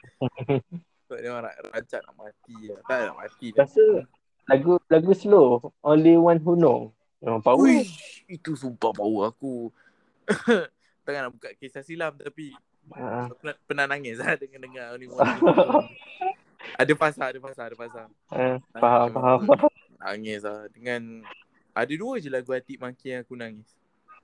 [1.06, 2.82] Sebab dia orang ra- rancak nak mati lah.
[2.86, 3.66] Tak nak mati dah.
[3.66, 3.86] Rasa
[4.46, 6.94] lagu lagu slow Only One Who Know.
[7.22, 7.62] Memang power.
[7.62, 9.70] Uish, itu sumpah power aku.
[11.06, 12.54] Takkan nak buka kisah silam tapi
[12.90, 15.22] aku nak, pernah nangis lah dengan dengar ni one.
[16.82, 18.06] ada pasal, ada pasal, ada pasal.
[18.26, 19.70] Faham, Memang faham, faham.
[20.02, 21.22] Nangis lah dengan
[21.76, 23.68] ada dua je lagu Atik Maki yang aku nangis.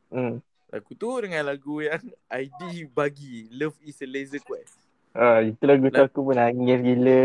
[0.09, 0.41] Hmm.
[0.67, 2.01] Lagu tu dengan lagu yang
[2.33, 4.81] ID bagi Love is a Laser Quest.
[5.13, 7.21] Ha, itu lagu tu aku pun nangis gila.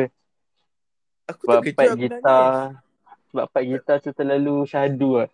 [1.28, 2.76] Aku Sebab terkejut part aku gitar nangis.
[3.28, 5.30] sebab part gitar tu terlalu syahdu lah.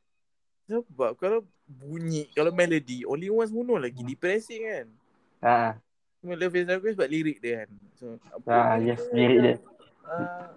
[0.66, 4.88] Sebab kalau bunyi, kalau melody, only one who lagi depressing kan.
[5.42, 5.58] Ha.
[6.22, 7.70] Cuma Love is a Laser Quest sebab lirik dia kan.
[7.98, 8.06] So,
[8.46, 9.56] Ha, yes, lirik dia.
[10.06, 10.54] ah,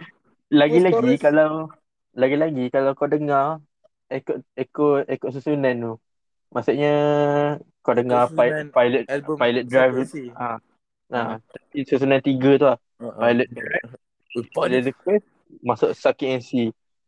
[0.47, 1.73] Lagi-lagi kalau
[2.13, 3.61] lagi-lagi kalau kau dengar
[4.09, 5.93] ikut ikut ikut susunan tu.
[6.51, 6.95] Maksudnya
[7.81, 10.31] kau dengar pi- pilot album pilot drive si?
[10.33, 10.57] Ha.
[11.07, 12.79] Nah, tapi susunan tiga tu lah.
[12.99, 13.19] Uh-uh.
[13.19, 15.27] Pilot pan- Pilot Quest
[15.63, 16.51] masuk Sakit MC.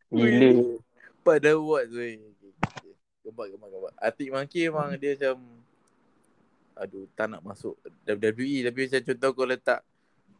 [0.08, 0.80] Gila.
[1.20, 2.16] Pada buat tu eh.
[3.20, 3.92] Gempak, gempak.
[4.00, 5.36] Atik Monkey memang dia macam
[6.78, 7.74] Aduh, tak nak masuk
[8.06, 9.82] WWE Tapi macam contoh kau letak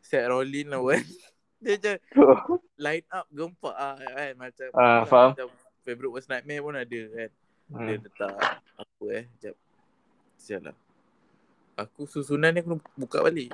[0.01, 1.03] Seth Rollins lah kan
[1.67, 1.95] Dia macam
[2.79, 5.31] line up gempak ah kan Macam Ah, faham.
[5.35, 5.49] Macam
[5.89, 7.31] favorite worst nightmare pun ada kan
[7.69, 8.01] Dia Hmm.
[8.01, 8.33] letak
[8.77, 9.57] Apa eh Sekejap
[10.37, 10.77] Sial lah
[11.77, 13.53] Aku susunan ni aku buka balik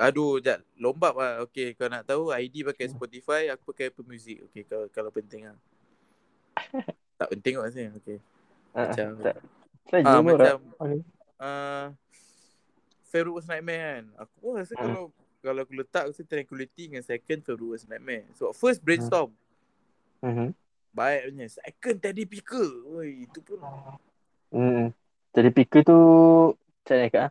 [0.00, 0.64] Aduh, sekejap.
[0.80, 1.32] Lombap lah.
[1.44, 4.40] Okay, kau nak tahu ID pakai Spotify, aku pakai Apple Music.
[4.48, 5.58] Okay, kalau, kalau penting lah.
[7.20, 7.92] tak penting kot rasanya.
[8.00, 8.16] Okay.
[8.72, 9.36] Ah, Macam, tak.
[9.92, 11.00] Saja ah, macam orang.
[11.36, 11.86] uh,
[13.12, 14.04] Favorite Worst Nightmare kan.
[14.24, 14.80] Aku pun rasa Hmm.
[14.80, 15.02] kalau
[15.40, 18.24] kalau aku letak, aku rasa Tranquility dengan second Favorite Worst Nightmare.
[18.32, 19.36] So, first Brainstorm.
[20.20, 20.52] Mhm.
[20.90, 21.46] Baik punya.
[21.48, 22.68] Second Teddy Picker.
[22.98, 23.62] Oi, itu pun.
[24.50, 24.90] Hmm.
[25.30, 25.98] Jadi pikir tu
[26.58, 27.30] macam mana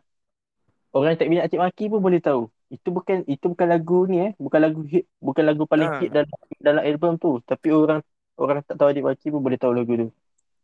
[0.90, 2.48] Orang yang tak minat cik maki pun boleh tahu.
[2.72, 6.00] Itu bukan itu bukan lagu ni eh, bukan lagu hit, bukan lagu paling Ah.
[6.00, 6.28] hit dalam
[6.58, 7.38] dalam album tu.
[7.44, 8.00] Tapi orang
[8.40, 10.08] orang tak tahu adik maki pun boleh tahu lagu tu.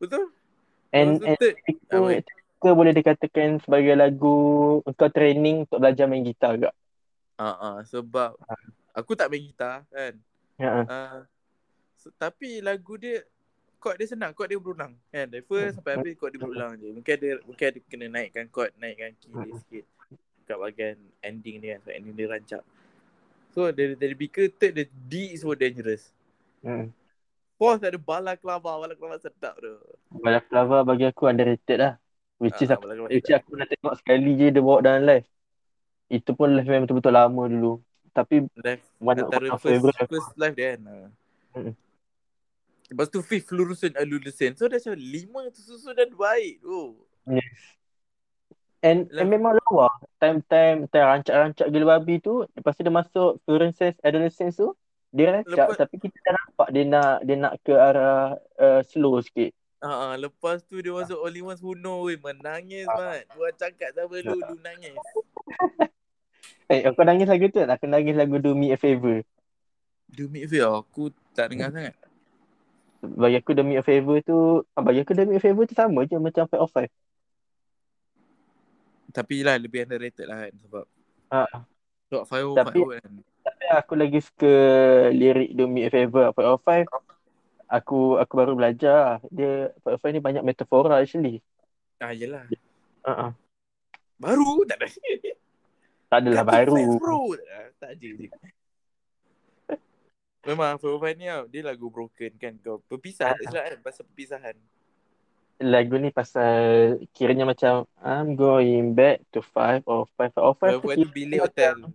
[0.00, 0.32] Betul?
[0.90, 2.24] And and Pikir,
[2.66, 4.36] Ah, boleh dikatakan sebagai lagu
[4.82, 6.74] engkau training untuk belajar main gitar agak.
[7.36, 8.34] Ah, ah, sebab
[8.96, 10.16] aku tak main gitar kan.
[10.56, 10.70] Ya.
[10.72, 10.84] ah.
[10.88, 11.18] Uh,
[12.06, 13.26] so, tapi lagu dia
[13.82, 15.26] chord dia senang, chord dia berulang kan.
[15.26, 16.94] Dari first sampai habis chord dia berulang je.
[16.94, 19.84] Mungkin ada mungkin ada kena naikkan chord, naikkan key dia sikit
[20.46, 20.96] kat bahagian
[21.26, 21.80] ending dia kan.
[21.82, 22.62] So ending dia rancak.
[23.50, 26.14] So dari dari speaker third dia D is so dangerous.
[26.62, 26.94] Hmm.
[27.56, 29.74] Fourth ada bala kelaba, bala kelaba sedap tu.
[30.22, 31.94] Balap Lava bagi aku underrated lah.
[32.36, 35.24] Which is Ah, aku, which aku nak tengok sekali je dia bawa dalam live.
[36.12, 37.72] Itu pun live memang betul-betul lama dulu.
[38.12, 40.80] Tapi Live one, antara one of first favorite first live dia kan.
[40.84, 41.08] Ah.
[42.86, 44.54] Lepas tu fifth fluorescent alulucent.
[44.54, 46.94] So dah macam lima tu susun dan baik tu.
[47.26, 47.58] Yes.
[48.86, 49.90] And, and Live- memang lawa.
[50.22, 54.70] Time-time time rancak-rancak gila babi tu, lepas tu dia masuk Fluorescence Adolescence tu,
[55.10, 59.18] dia rancak Lepas- tapi kita dah nampak dia nak dia nak ke arah uh, slow
[59.18, 59.50] sikit.
[59.82, 63.26] Ha, lepas tu dia masuk Only Ones Who Know weh, menangis mat.
[63.34, 64.94] Buat cakap tak perlu lu nangis.
[66.66, 67.78] Eh, kau nangis lagu tu tak?
[67.78, 69.22] Aku nangis lagu Do Me A Favour.
[70.10, 71.94] Do me a favour aku tak dengar sangat.
[72.98, 74.38] Bagi aku Do Me A Favour tu,
[74.72, 76.92] ah, bagi aku Do Me A Favour tu sama je macam Five of Five.
[79.08, 80.84] Tapi lah lebih underrated lah kan sebab
[81.26, 81.42] Ha.
[82.06, 83.12] sebab Fire Tapi- Fire kan.
[83.46, 84.52] Tapi aku lagi suka
[85.10, 86.86] lirik Do Me A Favour Five of Five.
[87.66, 89.18] Aku aku baru belajar.
[89.28, 91.42] Dia Five of Five ni banyak metafora actually.
[91.98, 92.46] Ah yelah.
[93.02, 93.30] Uh-uh.
[94.16, 94.88] Baru tak ada.
[96.06, 96.78] Tak adalah Kata baru.
[96.96, 97.20] bro.
[97.76, 98.30] Tak je.
[100.46, 102.78] Memang Fire Fire ni dia lagu broken kan kau.
[102.86, 104.56] Perpisah tak silap kan pasal perpisahan.
[105.56, 110.84] lagu ni pasal kiranya macam I'm going back to five or five or five tu
[110.84, 111.88] Fire tu bilik hotel.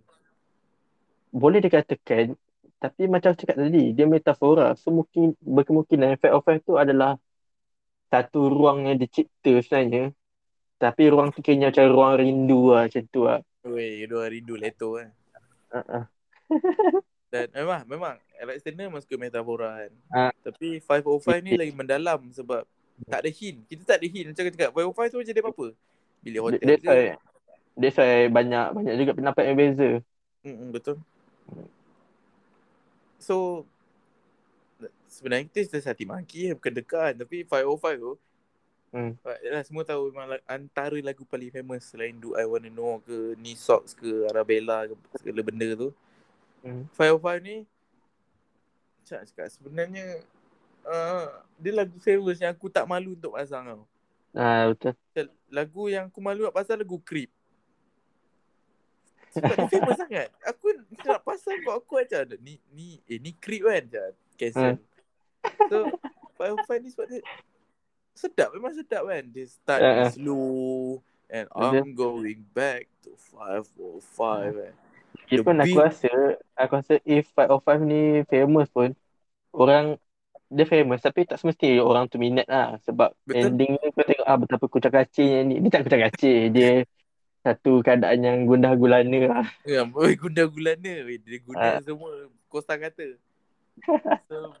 [1.30, 2.34] boleh dikatakan
[2.82, 7.14] tapi macam cakap tadi dia metafora so mungkin berkemungkinan five or five tu adalah
[8.10, 10.10] satu ruang yang dicipta sebenarnya
[10.82, 14.98] tapi ruang tu kira macam ruang rindu lah macam tu lah Weh, dua rindu leto
[14.98, 15.14] kan.
[15.70, 16.04] uh-uh.
[17.32, 19.92] Dan memang memang Alex Turner memang suka metafora kan.
[20.12, 20.32] Ah.
[20.44, 22.68] Tapi 505 ni lagi mendalam sebab
[23.08, 23.64] tak ada hint.
[23.64, 25.66] Kita tak ada hint macam kau cakap 505 tu macam dia apa-apa.
[26.20, 27.14] Bilik hotel that's why je.
[27.80, 29.90] that's why banyak banyak juga pendapat yang beza
[30.42, 30.98] Hmm, betul.
[33.16, 33.64] So
[35.08, 38.12] sebenarnya kita sudah hati maki bukan dekat tapi 505 tu
[38.92, 39.16] Hmm.
[39.24, 43.56] Yalah, semua tahu memang antara lagu paling famous selain Do I Wanna Know ke Ni
[43.56, 45.96] Socks ke Arabella ke segala benda tu.
[46.62, 46.86] Hmm.
[46.94, 47.56] 505 ni
[49.02, 50.06] macam nak cakap sebenarnya
[50.86, 51.26] uh,
[51.58, 53.84] dia lagu famous yang aku tak malu untuk pasang tau.
[54.32, 54.94] ah betul
[55.52, 57.28] Lagu yang aku malu nak pasang lagu Creep.
[59.34, 60.28] Sebab dia famous sangat.
[60.48, 60.72] Aku
[61.04, 64.08] nak pasang kau aku macam ni ni eh ni Creep kan macam
[64.38, 64.74] cancel.
[65.68, 65.76] So
[66.38, 67.20] 505 ni sebab dia
[68.14, 69.24] sedap memang sedap kan.
[69.28, 70.10] Dia start Uh, uh.
[70.14, 71.50] slow and.
[71.52, 74.74] I'm going back to 505 kan.
[75.32, 76.12] The Lagipun aku rasa
[76.60, 78.92] aku rasa if 505 ni famous pun
[79.56, 79.96] orang
[80.52, 83.56] dia famous tapi tak semesti orang tu minat lah sebab Betul.
[83.56, 86.84] ending ni kau tengok ah betapa kucak kacir ni dia tak kucak kacir dia
[87.40, 90.92] satu keadaan yang gundah gulana lah Ya, oi guna gulana.
[91.08, 93.16] Dia guna semua kosa kata.
[94.28, 94.52] So,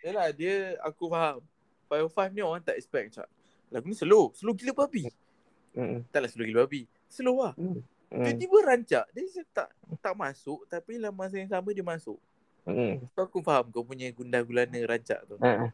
[0.00, 1.44] yalah dia aku faham.
[1.92, 3.28] 505 ni orang tak expect macam
[3.68, 5.08] lagu ni slow, slow gila babi.
[5.76, 6.08] hmm.
[6.08, 6.88] Taklah slow gila babi.
[7.12, 7.52] Slow lah.
[8.08, 8.24] Hmm.
[8.24, 9.04] Tiba-tiba rancak.
[9.12, 9.68] Dia tak
[10.00, 12.16] tak masuk tapi dalam masa yang sama dia masuk.
[12.64, 13.04] Hmm.
[13.16, 15.36] So aku faham kau punya gundah gulana rancak tu.
[15.40, 15.72] Ha.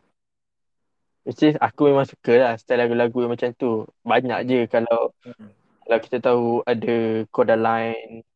[1.24, 3.86] Which is aku memang suka lah style lagu-lagu yang macam tu.
[4.02, 5.50] Banyak je kalau Hmm.
[5.86, 8.26] kalau kita tahu ada Codaline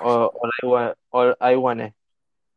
[0.00, 1.92] or All I Want All I Want eh.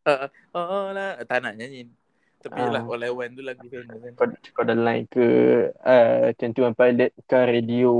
[0.07, 1.19] Ah, oh lah.
[1.27, 1.91] Tak nak nyanyi.
[2.39, 2.79] Tapi Ah.
[2.79, 4.13] lah All I Want tu lagu famous kan.
[4.55, 5.27] Kau, line ke
[5.83, 7.93] uh, 21 Pilot ke radio.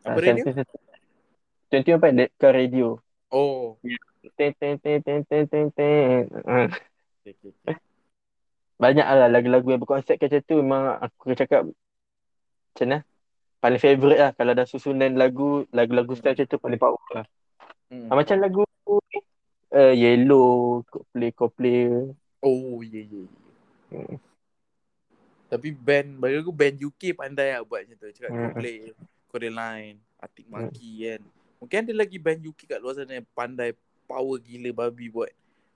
[0.00, 0.44] Apa Ah, radio?
[0.50, 0.76] satu.
[1.70, 2.88] 21 Pilot ke radio.
[3.30, 3.78] Oh.
[4.36, 6.24] Ten, ten, ten, ten, ten, ten, ten.
[6.44, 6.68] Ah.
[8.80, 12.98] Banyak lah lagu-lagu yang berkonsep macam tu memang aku cakap macam mana?
[13.60, 14.32] Paling favourite lah.
[14.32, 17.26] Kalau ada susunan lagu, lagu-lagu style macam tu paling power lah.
[17.92, 18.08] Hmm.
[18.08, 18.62] Ah, macam lagu
[19.70, 21.80] uh, Yellow, Coldplay, Coldplay.
[22.40, 23.38] Oh, ya, ya, ya.
[23.92, 24.16] Hmm.
[25.50, 28.08] Tapi band, bagi aku band UK pandai lah buat macam tu.
[28.16, 28.40] Cakap Hmm.
[28.56, 28.76] Coldplay,
[29.30, 31.22] Coraline, Arctic Monkey kan.
[31.56, 33.72] Mungkin ada lagi band UK kat luar sana yang pandai
[34.04, 35.30] power gila babi buat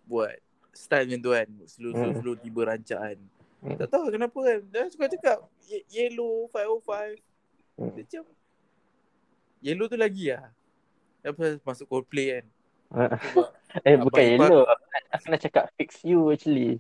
[0.05, 0.35] buat
[0.71, 1.49] style macam tu kan.
[1.65, 2.43] Slow, slow, Hmm.
[2.43, 3.17] tiba rancaan.
[3.61, 3.77] Hmm.
[3.79, 4.61] Tak tahu kenapa kan.
[4.67, 7.17] Dia suka cakap Ye- Yellow 505.
[7.77, 7.95] Hmm.
[7.95, 8.25] Dia macam
[9.61, 10.51] Yellow tu lagi lah.
[11.23, 12.45] Apa masuk Coldplay kan.
[12.93, 13.49] Sebab,
[13.87, 14.63] Eh Abang bukan Ipan- Yellow.
[14.67, 16.79] Aku nak, aku nak cakap Fix You actually.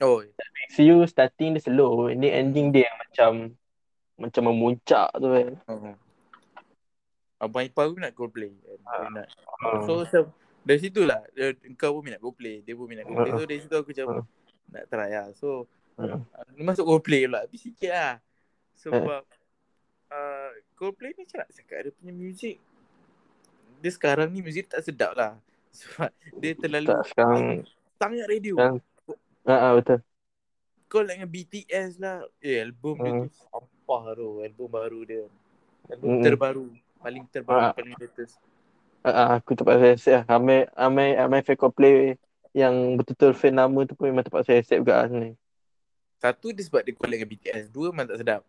[0.00, 0.22] oh,
[0.56, 2.08] Fix You starting dia slow.
[2.08, 3.30] Ini ending dia yang macam
[4.16, 5.48] macam memuncak tu kan.
[5.66, 5.96] uh,
[7.40, 8.78] Abang Ipar pun nak Coldplay kan.
[8.78, 9.26] Dia nak
[9.58, 9.80] Ah.
[9.82, 13.40] So macam dari situ lah dia, Kau pun minat Coldplay Dia pun minat Coldplay Uh-uh.
[13.40, 14.24] So dari situ aku macam Uh-uh.
[14.70, 15.48] Nak try lah So
[15.96, 16.20] uh,
[16.50, 18.14] Ni masuk Coldplay pula Tapi sikit lah
[18.74, 19.22] Sebab
[20.06, 22.56] uh, Coldplay ni macam nak cakap Dia punya music
[23.78, 25.36] Dia sekarang ni music tak sedap lah
[25.76, 27.44] Sebab dia terlalu Tak sekarang.
[27.96, 28.78] Sangat radio Sekarang.
[29.42, 29.98] Ah, ah, betul.
[30.86, 33.20] Kau like dengan BTS lah Eh album dia Hmm.
[33.22, 35.24] tu Sampah tu Album baru dia
[35.88, 36.22] Album Hmm.
[36.22, 36.66] terbaru
[37.00, 37.72] Paling terbaru Ah.
[37.74, 38.36] Paling latest
[39.00, 40.24] Ah, ah, aku terpaksa accept lah.
[40.28, 42.20] Ramai, ramai, ramai fan Coldplay
[42.52, 45.36] yang betul-betul fan nama tu pun memang terpaksa accept juga lah sebenarnya.
[46.20, 48.44] Satu dia sebab dia collab dengan BTS Dua memang tak sedap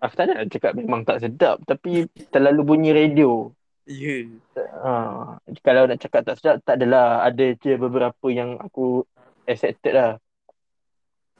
[0.00, 3.48] Aku tak nak cakap memang tak sedap tapi terlalu bunyi radio.
[3.88, 7.20] Ya Ha, kalau nak cakap tak sedap, tak adalah.
[7.26, 9.04] Ada je beberapa yang aku
[9.44, 10.12] accepted lah.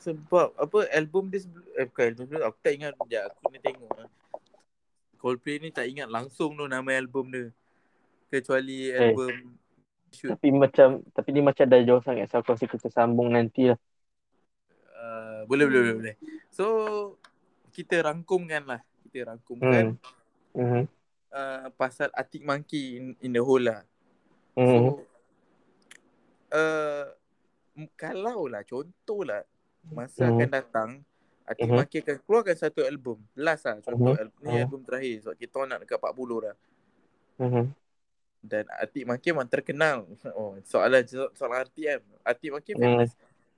[0.01, 3.59] Sebab apa album dia sebelum eh, bukan album sebelum aku tak ingat sekejap aku ni
[3.61, 4.09] tengok lah.
[5.21, 7.53] Coldplay ni tak ingat langsung tu nama album dia.
[8.33, 9.61] Kecuali album
[10.09, 12.33] shoot Tapi macam, tapi ni macam dah jauh sangat.
[12.33, 13.79] So aku rasa kita sambung nanti lah.
[14.97, 16.15] uh, boleh boleh boleh boleh.
[16.49, 16.65] So
[17.71, 18.81] kita rangkumkan lah.
[19.05, 20.01] Kita rangkumkan
[20.51, 20.83] Hmm.
[20.83, 20.85] Hmm.
[21.31, 23.87] uh, pasal Arctic Monkey in, in the whole lah.
[24.59, 24.67] Hmm.
[24.67, 24.77] So
[26.51, 27.07] uh,
[27.95, 29.47] kalau lah contoh lah
[29.95, 30.31] masa Mhm.
[30.37, 30.91] akan datang
[31.59, 31.75] Mhm.
[31.75, 33.19] Monkey akan keluarkan satu album.
[33.35, 34.21] Last lah contoh Mhm.
[34.21, 34.63] album, ni Mhm.
[34.63, 36.57] album terakhir sebab kita orang nak dekat 40 dah.
[37.37, 37.67] Hmm.
[38.41, 39.97] Dan Arctic Monkey memang terkenal.
[40.39, 42.01] Oh, soalan so- soalan RTM.
[42.23, 42.83] Arctic Monkey Hmm.
[42.87, 43.13] famous.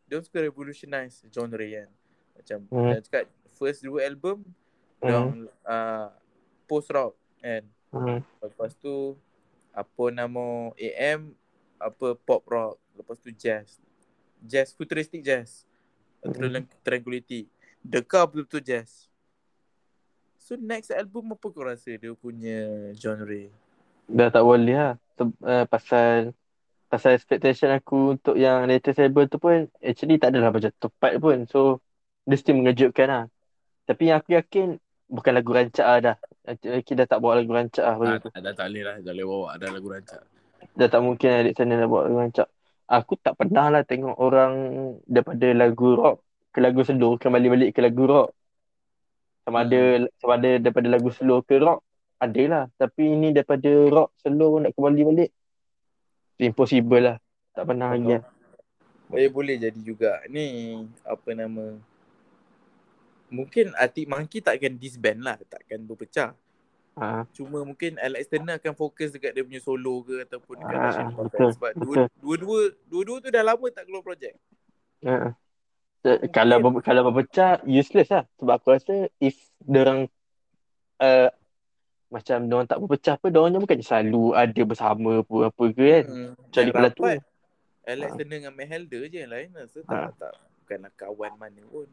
[0.09, 1.89] Dia suka revolutionize genre kan.
[2.33, 2.91] Macam Hmm.
[2.91, 4.41] dia cakap first dua album
[4.97, 5.13] dia Hmm.
[5.13, 5.33] orang
[5.63, 6.09] uh,
[6.65, 7.63] post rock kan.
[7.91, 8.25] Hmm.
[8.41, 9.21] Lepas tu
[9.71, 11.37] apa nama AM
[11.77, 12.81] apa pop rock.
[12.95, 13.77] Lepas tu jazz.
[14.39, 15.69] Jazz futuristic jazz.
[16.23, 16.33] Mhm.
[16.33, 16.71] Triang-
[17.83, 18.07] Triangulity.
[18.07, 19.11] Deka betul-betul jazz.
[20.39, 23.51] So next album apa kau rasa dia punya genre?
[24.11, 24.93] Dah tak boleh lah.
[25.15, 26.35] Se- uh, pasal
[26.91, 31.47] pasal expectation aku untuk yang latest album tu pun actually tak adalah macam tepat pun.
[31.47, 31.79] So
[32.27, 33.25] dia still mengejutkan lah.
[33.87, 36.17] Tapi yang aku yakin bukan lagu rancak lah dah.
[36.59, 38.29] Kita dah tak bawa lagu rancak lah Ah, bagi tu.
[38.35, 38.97] dah tak boleh lah.
[38.99, 39.47] Dah boleh bawa.
[39.55, 40.23] Ada lagu rancak.
[40.75, 42.49] Dah tak mungkin adik sana dah bawa lagu rancak.
[42.93, 44.53] Aku tak pernah lah tengok orang
[45.07, 46.19] daripada lagu rock
[46.53, 48.29] ke lagu slow kembali balik ke lagu rock.
[49.43, 51.81] Sama ada sama ada daripada lagu slow ke rock
[52.21, 52.65] ada lah.
[52.77, 55.31] Tapi ini daripada rock slow nak kembali balik
[56.39, 57.17] impossible lah.
[57.57, 58.25] Tak pernah lagi lah.
[59.13, 60.21] Eh boleh jadi juga.
[60.29, 61.77] Ni apa nama
[63.33, 66.37] Mungkin Arctic Monkey takkan disband lah, takkan berpecah.
[67.01, 71.49] Ha, Cuma mungkin Alex Turner akan fokus dekat dia punya solo ke ataupun dekat betul,
[71.57, 71.73] sebab
[72.21, 74.37] dua-dua dua-dua tu dah lama tak keluar projek.
[75.01, 75.33] ha.
[76.03, 78.25] Eh, Kalau ber- kalau berpecah useless lah.
[78.37, 80.11] Sebab aku rasa if orang
[80.99, 81.31] uh,
[82.09, 86.05] macam orang tak berpecah pun orang bukan selalu ada bersama apa apa ke kan.
[86.05, 86.31] Hmm.
[86.51, 87.03] Kecuali Yang kalau tu.
[87.83, 88.15] Alex Ah.
[88.15, 90.11] Turner dengan Mel Helder je yang lain rasa tak, Ah.
[90.15, 90.33] tak
[90.63, 91.89] bukanlah kawan mana pun.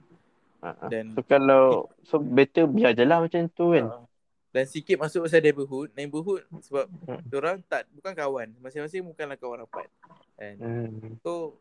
[0.59, 0.85] Ha, ha.
[0.85, 1.63] Dan So kalau
[2.03, 3.85] so better biar je lah macam tu kan.
[3.87, 4.05] Ah.
[4.49, 7.21] Dan sikit masuk pasal neighborhood, neighborhood sebab Hmm.
[7.31, 9.85] orang tak bukan kawan, masing-masing bukanlah kawan rapat.
[10.35, 11.13] And Hmm.
[11.21, 11.57] So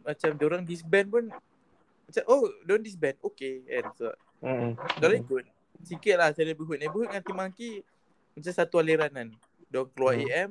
[0.00, 1.24] macam orang disband pun
[2.10, 4.72] macam oh don't disband okay kan so Hmm.
[4.98, 5.44] orang ikut
[5.84, 7.84] sikit lah saya neighborhood neighborhood dengan Tim Monkey
[8.32, 9.28] macam satu aliran kan
[9.68, 10.24] dia keluar Hmm.
[10.26, 10.50] AM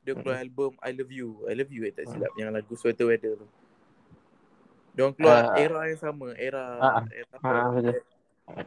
[0.00, 3.08] dia keluar album I Love You I Love You eh tak silap yang lagu Sweater
[3.08, 3.46] Weather tu
[4.92, 5.56] dia keluar Ah.
[5.56, 7.02] era yang sama era Ah.
[7.08, 7.96] era Ah, betul.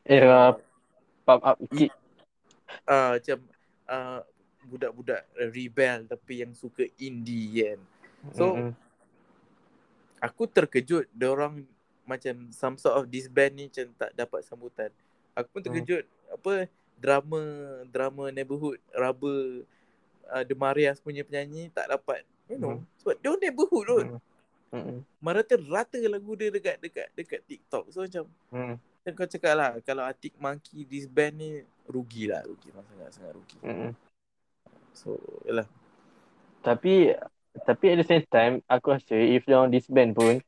[0.01, 0.41] Era
[1.21, 1.93] pop up kick.
[2.83, 3.37] ah macam
[3.85, 4.19] ah
[4.65, 7.79] budak-budak rebel tapi yang suka indie kan.
[8.33, 8.73] So Mm-mm.
[10.17, 11.61] aku terkejut dia orang
[12.05, 14.89] macam some sort of disband ni macam tak dapat sambutan.
[15.35, 17.41] Aku pun terkejut apa drama
[17.91, 19.67] drama neighborhood rubber
[20.31, 22.85] uh, The Marias punya penyanyi tak dapat you know Hmm.
[23.01, 24.07] sebab dia neighborhood kot.
[24.07, 24.19] Mm.
[24.75, 24.99] Mm-mm.
[25.23, 27.91] Merata-rata lagu dia dekat dekat dekat TikTok.
[27.91, 28.75] So macam Mm.
[29.05, 31.49] dan kau cakap lah kalau Atik Monkey disband ni
[31.85, 33.57] rugilah rugi lah sangat sangat rugi.
[33.61, 33.91] Mm-mm.
[34.95, 35.67] So yalah.
[36.65, 37.13] Tapi
[37.63, 40.43] tapi at the same time aku rasa if dia orang disband pun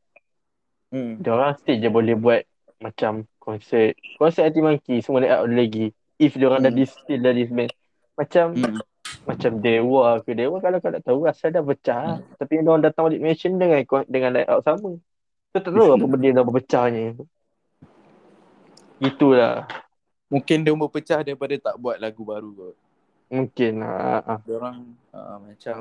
[0.87, 1.19] Hmm.
[1.19, 2.41] dia orang still je boleh buat
[2.79, 6.79] macam konsert konsert anti monkey semua layout ada lagi if dia orang dah Hmm.
[6.79, 7.71] dis still dah disband
[8.15, 8.79] macam Hmm.
[9.27, 12.35] macam Dewa ke Dewa kalau kau tak tahu asal dah pecah Hmm.
[12.39, 14.95] tapi dia orang datang balik mention dengan dengan layout sama
[15.51, 17.05] kau tak tahu apa benda dah berpecahnya
[18.97, 19.69] Itulah
[20.27, 22.75] Mungkin dia berpecah daripada tak buat lagu baru kot.
[23.31, 24.39] Mungkin lah ah.
[24.43, 24.77] Dia orang
[25.15, 25.75] uh, macam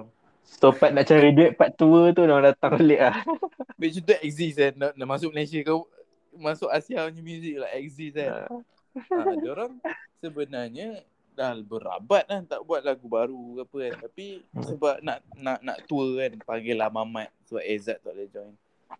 [0.46, 3.16] So part nak cari duit part tua tu orang datang balik lah.
[3.78, 5.84] Macam tu exist kan nak, nak masuk Malaysia kau
[6.32, 8.48] Masuk Asia punya music lah exist kan
[9.12, 9.72] ha, Dia orang
[10.16, 13.94] sebenarnya Dah berabat kan tak buat lagu baru ke apa kan.
[14.08, 14.26] Tapi
[14.56, 18.54] sebab nak nak nak tour kan Panggil lah Mamat Sebab Ezad tak boleh join.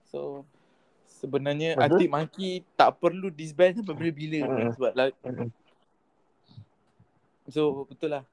[0.04, 0.44] So
[1.08, 1.96] Sebenarnya Betul.
[1.96, 5.48] Atik Maki tak perlu disband sampai bila-bila kan Sebab lag- Mm-mm.
[7.46, 8.24] So betul lah.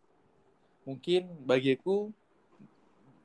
[0.84, 2.12] Mungkin bagi aku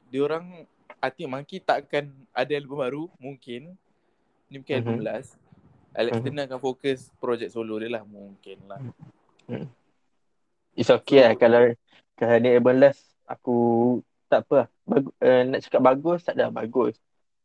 [0.08, 0.64] Diorang
[0.98, 3.76] Atik Monkey tak akan ada album baru Mungkin.
[4.48, 5.04] Ni mungkin album Mhm.
[5.04, 5.36] last.
[5.92, 6.24] Alex Mhm.
[6.24, 8.80] Turner akan fokus projek solo dia lah Mungkin lah.
[10.74, 11.60] It's okay So- lah Kalau
[12.14, 13.56] Kalau ni album last Aku
[14.26, 14.68] Tak apa lah.
[14.84, 16.96] Bagu, uh, Nak cakap bagus Tak dah bagus.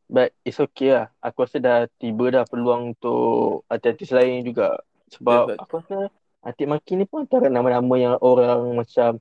[0.05, 1.07] But it's okay lah.
[1.20, 4.80] Aku rasa dah Tiba dah peluang untuk Artis-artis lain juga.
[5.09, 5.57] Sebab Betul.
[5.59, 5.97] Aku rasa
[6.41, 9.20] Atik Maki ni pun Antara nama-nama yang orang Macam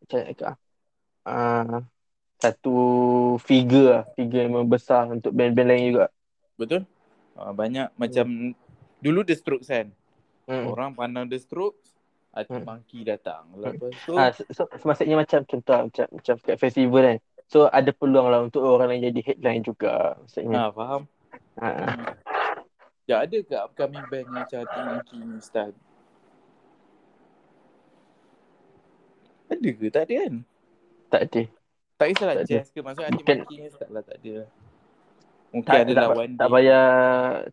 [0.00, 0.20] Macam
[1.24, 1.80] uh,
[2.36, 2.76] Satu
[3.38, 6.06] Figure lah Figure yang membesar Untuk band-band lain juga
[6.54, 6.82] Betul
[7.34, 8.52] uh, Banyak macam
[8.98, 9.88] Dulu The Strokes kan
[10.44, 10.68] Hmm.
[10.68, 11.96] Orang pandang The Strokes
[12.28, 12.68] Atik Hmm.
[12.68, 17.18] Monkey datang Lepas tu Ah, so, maksudnya macam contoh macam macam kat festival kan.
[17.48, 20.68] So ada peluang lah untuk orang lain jadi headline juga maksudnya.
[20.68, 21.02] ha, Faham
[21.56, 21.68] Ha.
[23.06, 25.76] Ya ada ke upcoming band yang macam Atik Monkey ni style
[29.48, 29.86] Ada ke?
[29.88, 30.34] Tak ada kan?
[31.08, 31.42] Tak ada.
[31.94, 32.50] Tak kisahlah Tak ada.
[32.50, 34.48] jazz ke Maksudnya Monkey ni style lah tak ada lah
[35.54, 36.86] Mungkin Tak, adalah tak, one tak day payah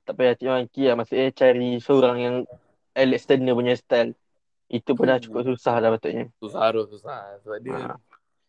[0.02, 0.96] tak payah Cik Maki lah.
[0.98, 2.36] Maksudnya cari seorang yang
[2.92, 4.12] Alex Turner punya style.
[4.68, 5.24] Itu pun dah Hmm.
[5.24, 6.26] cukup susah dah patutnya.
[6.36, 7.94] Susah harus susah Sebab dia Ha.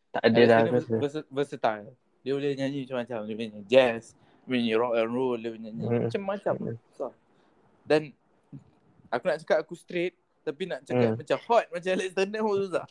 [0.08, 0.60] Tak ada dah.
[0.66, 1.92] Vers- vers- versatile.
[2.20, 3.18] Dia boleh nyanyi macam-macam.
[3.22, 6.00] Dia boleh nyanyi jazz, dia boleh nyanyi rock and roll, dia boleh nyanyi Hmm.
[6.02, 6.54] macam-macam.
[6.56, 6.76] Hmm.
[6.88, 7.12] Susah.
[7.84, 8.00] Dan
[9.10, 11.18] aku nak cakap aku straight tapi nak cakap Hmm.
[11.20, 12.86] macam hot macam Alex Turner pun susah.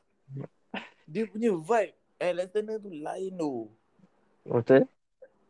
[1.03, 3.53] Dia punya vibe Alex Turner tu lain tu.
[4.45, 4.85] Betul?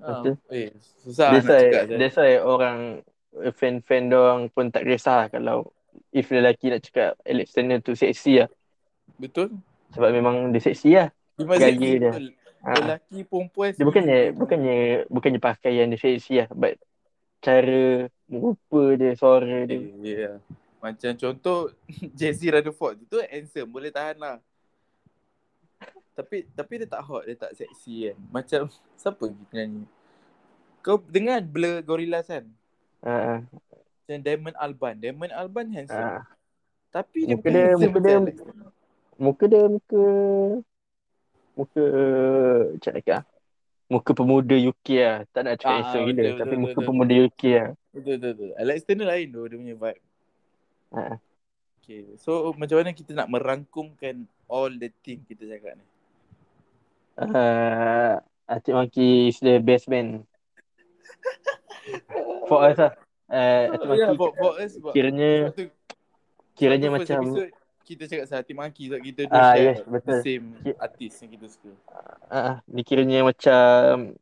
[0.01, 0.34] Ha, Betul.
[0.49, 0.72] eh,
[1.03, 1.84] susah That's nak why, cakap.
[1.99, 2.80] That's why orang
[3.53, 5.69] fan-fan doang pun tak kisah kalau
[6.11, 8.49] if lelaki nak cakap Alex Turner tu seksi lah.
[9.19, 9.53] Betul?
[9.91, 11.07] Sebab memang dia seksi lah.
[11.36, 12.11] Dia Gaya seksi dia.
[12.11, 12.26] betul.
[12.61, 12.72] Ha.
[12.78, 14.38] Lelaki perempuan Dia bukannya setuju.
[14.38, 14.78] bukannya
[15.09, 16.78] bukannya pakaian dia seksi lah but
[17.41, 19.76] cara rupa dia, suara dia.
[19.76, 20.36] Eh, yeah.
[20.78, 21.69] Macam contoh
[22.17, 24.38] Jesse Rutherford tu handsome boleh tahan lah.
[26.12, 28.18] Tapi tapi dia tak hot, dia tak seksi kan.
[28.30, 28.62] Macam
[29.01, 29.88] siapa penyanyi?
[30.82, 32.45] Kau dengar Blur Gorillaz kan?
[33.01, 34.95] Ha, Macam Damon Alban.
[34.97, 35.97] Damon Alban handsome.
[35.97, 36.26] ha.
[36.89, 38.38] Tapi dia Muka dia- muka dia- Alex.
[39.16, 40.01] Muka dia muka
[41.53, 41.84] muka
[42.72, 43.22] macam nak cakap
[43.86, 45.18] muka pemuda UK lah.
[45.30, 46.88] Tak nak cakap Ah, handsome betul, gila betul, tapi betul, muka betul.
[46.88, 47.70] pemuda UK lah.
[47.91, 48.51] Betul, betul, betul.
[48.57, 50.01] Alex Turner lain tu, dia punya vibe.
[50.91, 51.03] Ha.
[51.78, 54.16] Okay, so macam mana kita nak merangkumkan
[54.47, 55.86] all the thing kita cakap ni?
[57.18, 60.24] Uh, Atik Monkey is the best man.
[62.47, 62.93] For us lah.
[63.32, 65.66] Uh, Atik yeah, Monkey for, for us, kiranya sebab tu
[66.55, 67.51] kiranya Sebab tu first macam episode,
[67.82, 70.07] kita cakap pasal Hati Maki sebab kita dua Ah, share yes, betul.
[70.07, 71.72] the same Ki- artis yang kita suka.
[72.32, 74.16] uh, ni kiranya macam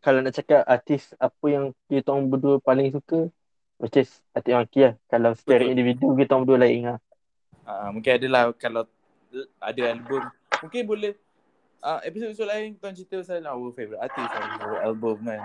[0.00, 3.28] kalau nak cakap artis apa yang kita orang berdua paling suka
[3.76, 4.94] which is Atik Monkey lah.
[5.08, 5.72] Kalau secara Betul.
[5.72, 6.98] individu kita orang berdua lain lah.
[7.64, 8.84] Ah, mungkin adalah kalau
[9.62, 10.26] ada album,
[10.60, 11.12] mungkin boleh
[11.80, 15.40] ah episod-episod lain orang cerita pasal our favorite artist, our album kan.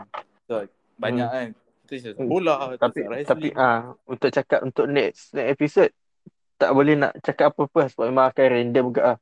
[0.46, 0.64] So,
[0.96, 1.48] banyak kan.
[1.86, 2.30] Kita cerita Hmm.
[2.30, 5.92] bola, Tapi tapi ah untuk cakap untuk next next episode
[6.56, 9.18] tak boleh nak cakap apa-apa sebab memang akan random juga lah.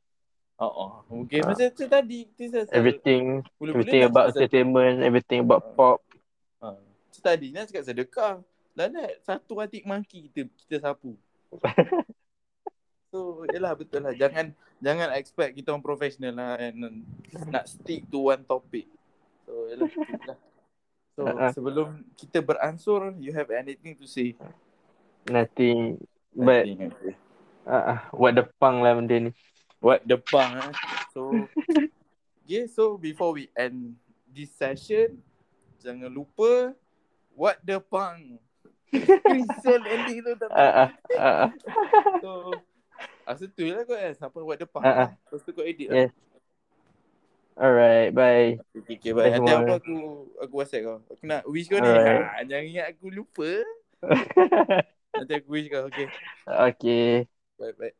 [0.61, 0.91] Oh, oh.
[1.09, 1.47] Mungkin Ah.
[1.51, 5.74] macam tu tadi kita Everything mula-mula everything about entertainment, everything about Ah.
[5.74, 5.97] pop.
[6.61, 6.78] Ah.
[6.78, 8.34] Macam tadi nak cakap sedekah.
[8.74, 8.89] Nak
[9.22, 11.14] satu atik maki kita kita sapu.
[13.14, 14.18] So, yelah betul lah.
[14.18, 17.05] Jangan jangan expect kita orang professional lah and
[17.53, 18.89] nak stick to one topic.
[19.45, 20.39] So, yelah betul lah.
[21.14, 21.53] So, Uh-uh.
[21.53, 24.34] sebelum kita beransur, you have anything to say?
[25.30, 26.01] Nothing.
[26.34, 27.14] But Nothing, okay.
[27.70, 29.32] uh, what the pang lah benda ni.
[29.78, 30.74] What the pang eh?
[31.14, 31.30] So,
[32.41, 33.93] okay, so before we end
[34.26, 35.22] this session,
[35.86, 36.74] jangan lupa
[37.38, 38.41] what the pang.
[38.93, 40.89] Crystal ending tu tak uh, uh,
[41.22, 41.49] uh.
[42.18, 42.57] So,
[43.24, 44.95] Asa tu lah kau kan Sampai what the pang Ah, ah.
[45.07, 46.11] lah Lepas tu kau edit lah Yes.
[47.53, 48.57] Alright, bye.
[48.74, 49.95] Okay, okay bye Nanti apa aku
[50.41, 52.26] Aku whatsapp kau Aku nak wish kau ni Alright.
[52.26, 53.49] ha, Jangan ingat aku lupa
[55.17, 56.07] Nanti aku wish kau Okay
[56.49, 57.28] okay.
[57.59, 57.93] bye bye